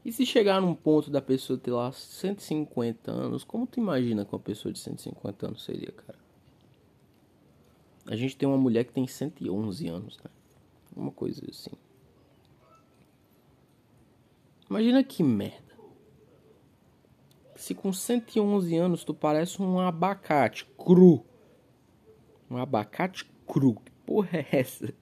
E 0.04 0.10
se 0.10 0.26
chegar 0.26 0.60
num 0.60 0.74
ponto 0.74 1.10
da 1.10 1.22
pessoa 1.22 1.58
ter 1.58 1.70
lá 1.70 1.92
150 1.92 3.10
anos, 3.10 3.44
como 3.44 3.66
tu 3.66 3.78
imagina 3.78 4.24
que 4.24 4.34
uma 4.34 4.40
pessoa 4.40 4.72
de 4.72 4.78
150 4.80 5.46
anos 5.46 5.64
seria, 5.64 5.92
cara? 5.92 6.18
A 8.06 8.16
gente 8.16 8.36
tem 8.36 8.48
uma 8.48 8.58
mulher 8.58 8.84
que 8.84 8.92
tem 8.92 9.06
111 9.06 9.88
anos, 9.88 10.18
né? 10.18 10.30
Uma 10.96 11.12
coisa 11.12 11.40
assim. 11.48 11.70
Imagina 14.68 15.04
que 15.04 15.22
merda. 15.22 15.72
Se 17.54 17.74
com 17.74 17.92
111 17.92 18.76
anos 18.76 19.04
tu 19.04 19.14
parece 19.14 19.62
um 19.62 19.78
abacate 19.78 20.64
cru. 20.76 21.24
Um 22.50 22.56
abacate 22.56 23.30
cru. 23.46 23.74
Que 23.74 23.92
porra 24.04 24.38
é 24.38 24.48
essa? 24.50 24.92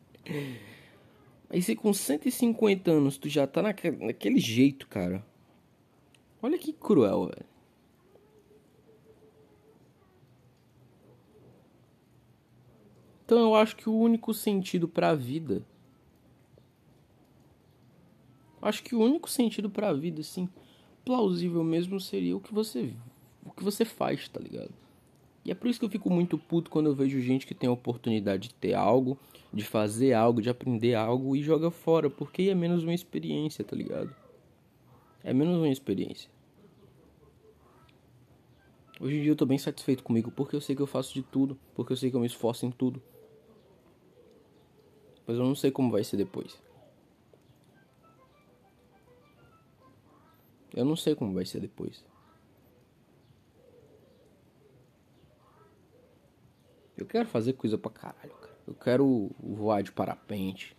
Aí 1.51 1.61
se 1.61 1.75
com 1.75 1.93
150 1.93 2.93
anos 2.93 3.19
tu 3.19 3.29
já 3.29 3.45
tá 3.45 3.61
naquele, 3.61 4.07
naquele 4.07 4.39
jeito, 4.39 4.87
cara. 4.87 5.27
Olha 6.41 6.57
que 6.57 6.73
cruel, 6.73 7.27
velho. 7.27 7.51
Então 13.25 13.39
eu 13.41 13.55
acho 13.57 13.77
que 13.77 13.89
o 13.89 13.95
único 13.95 14.33
sentido 14.33 14.89
para 14.89 15.11
a 15.11 15.15
vida 15.15 15.65
Acho 18.63 18.83
que 18.83 18.95
o 18.95 19.01
único 19.01 19.29
sentido 19.29 19.71
para 19.71 19.89
a 19.89 19.93
vida 19.93 20.21
assim 20.21 20.49
plausível 21.05 21.65
mesmo 21.65 21.99
seria 21.99 22.37
o 22.37 22.41
que 22.41 22.53
você 22.53 22.95
o 23.45 23.51
que 23.51 23.65
você 23.65 23.85
faz, 23.85 24.29
tá 24.29 24.39
ligado? 24.39 24.73
E 25.45 25.51
é 25.51 25.55
por 25.55 25.69
isso 25.69 25.79
que 25.79 25.87
eu 25.87 25.91
fico 25.91 26.11
muito 26.11 26.37
puto 26.37 26.71
quando 26.71 26.87
eu 26.87 26.95
vejo 26.95 27.21
gente 27.21 27.47
que 27.47 27.55
tem 27.55 27.69
a 27.69 27.73
oportunidade 27.73 28.49
de 28.49 28.55
ter 28.55 28.75
algo, 28.75 29.19
de 29.53 29.65
fazer 29.65 30.13
algo, 30.13 30.43
de 30.43 30.51
aprender 30.51 30.95
algo 30.95 31.35
e 31.35 31.43
joga 31.43 31.71
fora, 31.71 32.11
porque 32.11 32.43
é 32.43 32.55
menos 32.55 32.83
uma 32.83 32.95
experiência, 32.95 33.65
tá 33.65 33.75
ligado? 33.75 34.15
É 35.25 35.33
menos 35.33 35.57
uma 35.57 35.69
experiência. 35.69 36.31
Hoje 39.01 39.17
em 39.17 39.23
dia 39.23 39.33
eu 39.33 39.37
tô 39.37 39.47
bem 39.47 39.57
satisfeito 39.57 40.03
comigo, 40.03 40.31
porque 40.31 40.55
eu 40.55 40.61
sei 40.61 40.77
que 40.77 40.83
eu 40.83 40.87
faço 40.87 41.15
de 41.15 41.23
tudo, 41.23 41.59
porque 41.75 41.93
eu 41.93 41.97
sei 41.97 42.11
que 42.11 42.17
eu 42.17 42.21
me 42.21 42.27
esforço 42.27 42.67
em 42.67 42.71
tudo. 42.71 43.03
Mas 45.27 45.39
eu 45.39 45.45
não 45.45 45.55
sei 45.55 45.71
como 45.71 45.91
vai 45.91 46.05
ser 46.05 46.19
depois. 46.19 46.61
Eu 50.75 50.85
não 50.85 50.97
sei 50.97 51.15
como 51.15 51.33
vai 51.33 51.47
ser 51.47 51.61
depois. 51.61 52.05
Eu 57.01 57.07
quero 57.07 57.27
fazer 57.27 57.55
coisa 57.55 57.79
pra 57.79 57.91
caralho, 57.91 58.33
cara. 58.35 58.57
Eu 58.67 58.75
quero 58.75 59.31
voar 59.43 59.83
de 59.83 59.91
parapente, 59.91 60.77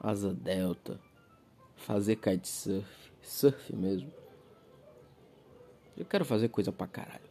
asa 0.00 0.32
delta, 0.32 1.00
fazer 1.74 2.16
kitesurf, 2.16 2.88
surf 3.20 3.74
mesmo. 3.74 4.10
Eu 5.96 6.04
quero 6.04 6.24
fazer 6.24 6.48
coisa 6.48 6.70
pra 6.70 6.86
caralho. 6.86 7.28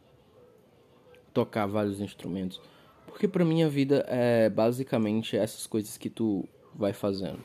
Tocar 1.34 1.65
vários 1.65 2.00
instrumentos. 2.00 2.62
Porque 3.06 3.28
pra 3.28 3.45
minha 3.45 3.69
vida 3.69 4.06
é 4.08 4.50
basicamente 4.50 5.38
essas 5.38 5.67
coisas 5.67 5.98
que 5.98 6.10
tu 6.10 6.48
vai 6.74 6.91
fazendo 6.91 7.43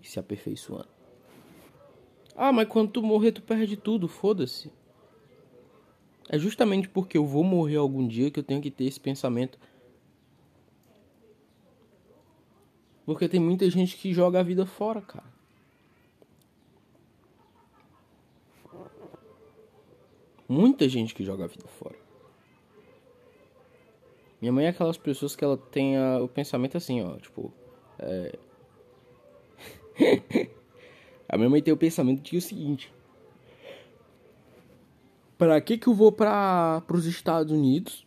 e 0.00 0.06
se 0.06 0.18
aperfeiçoando. 0.18 0.88
Ah, 2.36 2.52
mas 2.52 2.68
quando 2.68 2.90
tu 2.90 3.02
morrer, 3.02 3.32
tu 3.32 3.42
perde 3.42 3.76
tudo, 3.76 4.06
foda-se. 4.06 4.70
É 6.28 6.38
justamente 6.38 6.88
porque 6.88 7.16
eu 7.16 7.24
vou 7.24 7.42
morrer 7.42 7.76
algum 7.76 8.06
dia 8.06 8.30
que 8.30 8.38
eu 8.38 8.44
tenho 8.44 8.60
que 8.60 8.70
ter 8.70 8.84
esse 8.84 9.00
pensamento. 9.00 9.58
Porque 13.06 13.28
tem 13.28 13.38
muita 13.38 13.70
gente 13.70 13.96
que 13.96 14.12
joga 14.12 14.40
a 14.40 14.42
vida 14.42 14.66
fora, 14.66 15.00
cara. 15.00 15.36
Muita 20.48 20.88
gente 20.88 21.14
que 21.14 21.24
joga 21.24 21.44
a 21.44 21.46
vida 21.46 21.66
fora. 21.68 21.96
Minha 24.40 24.52
mãe 24.52 24.66
é 24.66 24.68
aquelas 24.68 24.98
pessoas 24.98 25.34
que 25.34 25.44
ela 25.44 25.56
tem 25.56 25.96
a, 25.96 26.20
o 26.20 26.28
pensamento 26.28 26.76
assim, 26.76 27.00
ó, 27.00 27.16
tipo. 27.16 27.52
É... 27.98 28.38
A 31.28 31.36
minha 31.36 31.50
mãe 31.50 31.60
tem 31.60 31.74
o 31.74 31.76
pensamento 31.76 32.22
de 32.22 32.36
o 32.36 32.40
seguinte: 32.40 32.92
Para 35.36 35.60
que 35.60 35.76
que 35.78 35.88
eu 35.88 35.94
vou 35.94 36.12
para 36.12 36.84
os 36.92 37.06
Estados 37.06 37.52
Unidos? 37.52 38.06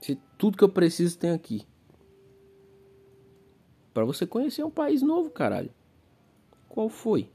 Se 0.00 0.16
tudo 0.38 0.56
que 0.56 0.62
eu 0.62 0.68
preciso 0.68 1.18
tem 1.18 1.30
aqui. 1.30 1.66
Para 3.94 4.04
você 4.04 4.26
conhecer 4.26 4.62
um 4.64 4.70
país 4.70 5.00
novo, 5.00 5.30
caralho. 5.30 5.70
Qual 6.68 6.90
foi? 6.90 7.30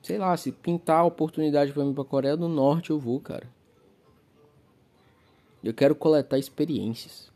Sei 0.00 0.16
lá, 0.16 0.36
se 0.36 0.52
pintar 0.52 1.00
a 1.00 1.04
oportunidade 1.04 1.72
para 1.72 1.84
mim 1.84 1.92
para 1.92 2.04
Coreia 2.04 2.36
do 2.36 2.48
Norte, 2.48 2.90
eu 2.90 2.98
vou, 2.98 3.20
cara. 3.20 3.48
Eu 5.62 5.74
quero 5.74 5.94
coletar 5.94 6.38
experiências 6.38 7.34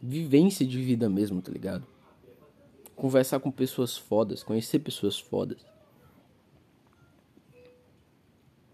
vivência 0.00 0.66
de 0.66 0.80
vida 0.80 1.08
mesmo, 1.08 1.42
tá 1.42 1.50
ligado? 1.50 1.86
Conversar 2.94 3.40
com 3.40 3.50
pessoas 3.50 3.96
fodas, 3.96 4.42
conhecer 4.42 4.78
pessoas 4.78 5.18
fodas. 5.18 5.64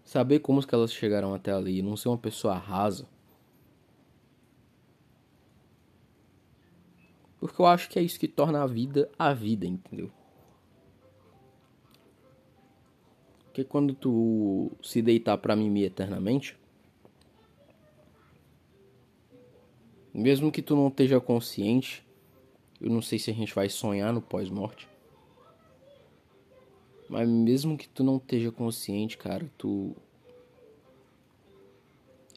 Saber 0.03 0.39
como 0.39 0.65
que 0.65 0.75
elas 0.75 0.93
chegaram 0.93 1.33
até 1.33 1.51
ali, 1.51 1.81
não 1.81 1.97
ser 1.97 2.09
uma 2.09 2.17
pessoa 2.17 2.53
rasa. 2.53 3.07
Porque 7.43 7.61
eu 7.61 7.65
acho 7.65 7.89
que 7.89 7.99
é 7.99 8.01
isso 8.01 8.19
que 8.19 8.27
torna 8.27 8.63
a 8.63 8.67
vida 8.67 9.09
a 9.17 9.33
vida, 9.33 9.65
entendeu? 9.65 10.09
Porque 13.45 13.63
quando 13.63 13.93
tu 13.93 14.71
se 14.81 15.01
deitar 15.01 15.37
pra 15.37 15.55
mimir 15.55 15.85
eternamente, 15.85 16.57
Mesmo 20.13 20.51
que 20.51 20.61
tu 20.61 20.75
não 20.75 20.89
esteja 20.89 21.19
consciente, 21.19 22.05
eu 22.79 22.87
não 22.91 23.01
sei 23.01 23.17
se 23.17 23.31
a 23.31 23.33
gente 23.33 23.55
vai 23.55 23.67
sonhar 23.67 24.13
no 24.13 24.21
pós-morte. 24.21 24.87
Mas 27.09 27.27
mesmo 27.27 27.75
que 27.75 27.89
tu 27.89 28.03
não 28.03 28.17
esteja 28.17 28.51
consciente, 28.51 29.17
cara, 29.17 29.49
tu. 29.57 29.95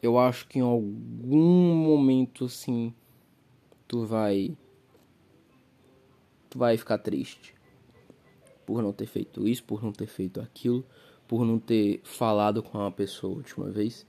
Eu 0.03 0.19
acho 0.19 0.49
que 0.49 0.59
em 0.59 0.63
algum 0.63 1.75
momento 1.85 2.47
assim. 2.47 2.95
Tu 3.87 4.07
vai. 4.07 4.57
Tu 6.51 6.59
vai 6.59 6.77
ficar 6.77 6.99
triste. 6.99 7.55
Por 8.65 8.83
não 8.83 8.93
ter 8.93 9.07
feito 9.07 9.47
isso, 9.47 9.63
por 9.65 9.83
não 9.83 9.93
ter 9.93 10.07
feito 10.07 10.41
aquilo. 10.41 10.85
Por 11.27 11.45
não 11.45 11.59
ter 11.59 12.01
falado 12.05 12.63
com 12.63 12.79
uma 12.79 12.91
pessoa 12.91 13.33
a 13.33 13.37
última 13.37 13.71
vez. 13.71 14.07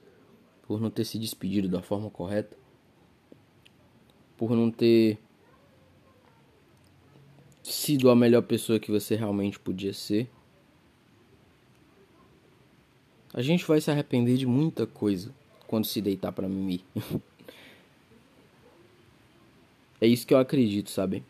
Por 0.68 0.80
não 0.80 0.90
ter 0.90 1.06
se 1.06 1.18
despedido 1.18 1.68
da 1.68 1.82
forma 1.82 2.10
correta 2.10 2.58
por 4.38 4.56
não 4.56 4.70
ter 4.70 5.18
sido 7.64 8.10
a 8.10 8.16
melhor 8.16 8.44
pessoa 8.44 8.80
que 8.80 8.92
você 8.92 9.16
realmente 9.16 9.60
podia 9.60 9.92
ser. 9.92 10.30
A 13.34 13.42
gente 13.42 13.66
vai 13.66 13.82
se 13.82 13.92
arrepender 13.92 14.38
de 14.38 14.46
muita 14.46 14.86
coisa 14.86 15.34
quando 15.68 15.86
se 15.86 16.00
deitar 16.02 16.32
para 16.32 16.48
mimir. 16.48 16.82
é 20.00 20.08
isso 20.08 20.26
que 20.26 20.34
eu 20.34 20.40
acredito, 20.40 20.90
sabe? 20.90 21.24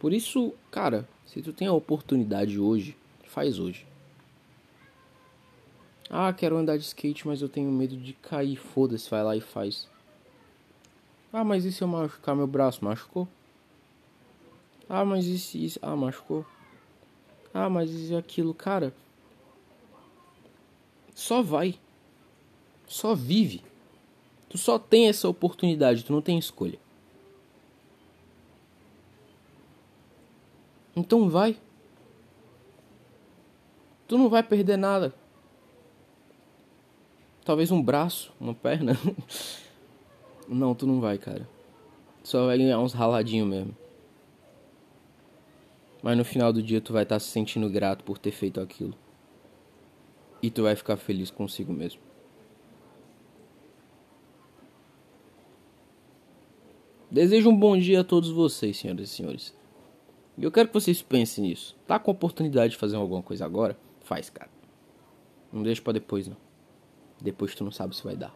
Por 0.00 0.14
isso, 0.14 0.54
cara, 0.70 1.06
se 1.26 1.42
tu 1.42 1.52
tem 1.52 1.68
a 1.68 1.72
oportunidade 1.74 2.58
hoje, 2.58 2.96
faz 3.22 3.58
hoje. 3.58 3.86
Ah, 6.08 6.32
quero 6.32 6.56
andar 6.56 6.78
de 6.78 6.84
skate, 6.84 7.26
mas 7.26 7.42
eu 7.42 7.48
tenho 7.50 7.70
medo 7.70 7.98
de 7.98 8.14
cair. 8.14 8.56
Foda-se, 8.56 9.10
vai 9.10 9.22
lá 9.22 9.36
e 9.36 9.42
faz. 9.42 9.86
Ah, 11.30 11.44
mas 11.44 11.66
e 11.66 11.70
se 11.70 11.82
eu 11.82 11.86
machucar 11.86 12.34
meu 12.34 12.46
braço? 12.46 12.82
Machucou? 12.82 13.28
Ah, 14.88 15.04
mas 15.04 15.26
e 15.26 15.38
se 15.38 15.62
isso? 15.62 15.78
Ah, 15.82 15.94
machucou? 15.94 16.46
Ah, 17.52 17.68
mas 17.68 17.90
e 17.92 18.16
aquilo? 18.16 18.54
Cara, 18.54 18.94
só 21.14 21.42
vai. 21.42 21.78
Só 22.88 23.14
vive. 23.14 23.62
Tu 24.48 24.56
só 24.56 24.78
tem 24.78 25.08
essa 25.08 25.28
oportunidade, 25.28 26.04
tu 26.04 26.12
não 26.12 26.22
tem 26.22 26.38
escolha. 26.38 26.78
Então 30.94 31.28
vai. 31.28 31.56
Tu 34.08 34.18
não 34.18 34.28
vai 34.28 34.42
perder 34.42 34.76
nada. 34.76 35.14
Talvez 37.44 37.70
um 37.70 37.82
braço, 37.82 38.32
uma 38.40 38.54
perna. 38.54 38.96
não, 40.48 40.74
tu 40.74 40.86
não 40.86 41.00
vai, 41.00 41.16
cara. 41.16 41.48
Só 42.22 42.46
vai 42.46 42.58
ganhar 42.58 42.78
uns 42.78 42.92
raladinhos 42.92 43.48
mesmo. 43.48 43.76
Mas 46.02 46.16
no 46.16 46.24
final 46.24 46.52
do 46.52 46.62
dia 46.62 46.80
tu 46.80 46.92
vai 46.92 47.02
estar 47.02 47.16
tá 47.16 47.20
se 47.20 47.28
sentindo 47.28 47.68
grato 47.68 48.04
por 48.04 48.18
ter 48.18 48.30
feito 48.30 48.60
aquilo. 48.60 48.94
E 50.42 50.50
tu 50.50 50.62
vai 50.62 50.74
ficar 50.74 50.96
feliz 50.96 51.30
consigo 51.30 51.72
mesmo. 51.72 52.00
Desejo 57.10 57.50
um 57.50 57.56
bom 57.56 57.76
dia 57.76 58.00
a 58.00 58.04
todos 58.04 58.30
vocês, 58.30 58.76
senhoras 58.76 59.10
e 59.10 59.12
senhores. 59.12 59.59
E 60.36 60.44
eu 60.44 60.50
quero 60.50 60.68
que 60.68 60.74
vocês 60.74 61.02
pensem 61.02 61.44
nisso. 61.44 61.76
Tá 61.86 61.98
com 61.98 62.10
a 62.10 62.14
oportunidade 62.14 62.72
de 62.72 62.78
fazer 62.78 62.96
alguma 62.96 63.22
coisa 63.22 63.44
agora? 63.44 63.76
Faz, 64.00 64.30
cara. 64.30 64.50
Não 65.52 65.62
deixa 65.62 65.82
pra 65.82 65.92
depois, 65.92 66.28
não. 66.28 66.36
Depois 67.20 67.54
tu 67.54 67.64
não 67.64 67.70
sabe 67.70 67.94
se 67.94 68.02
vai 68.02 68.16
dar. 68.16 68.34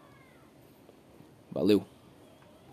Valeu. 1.50 1.84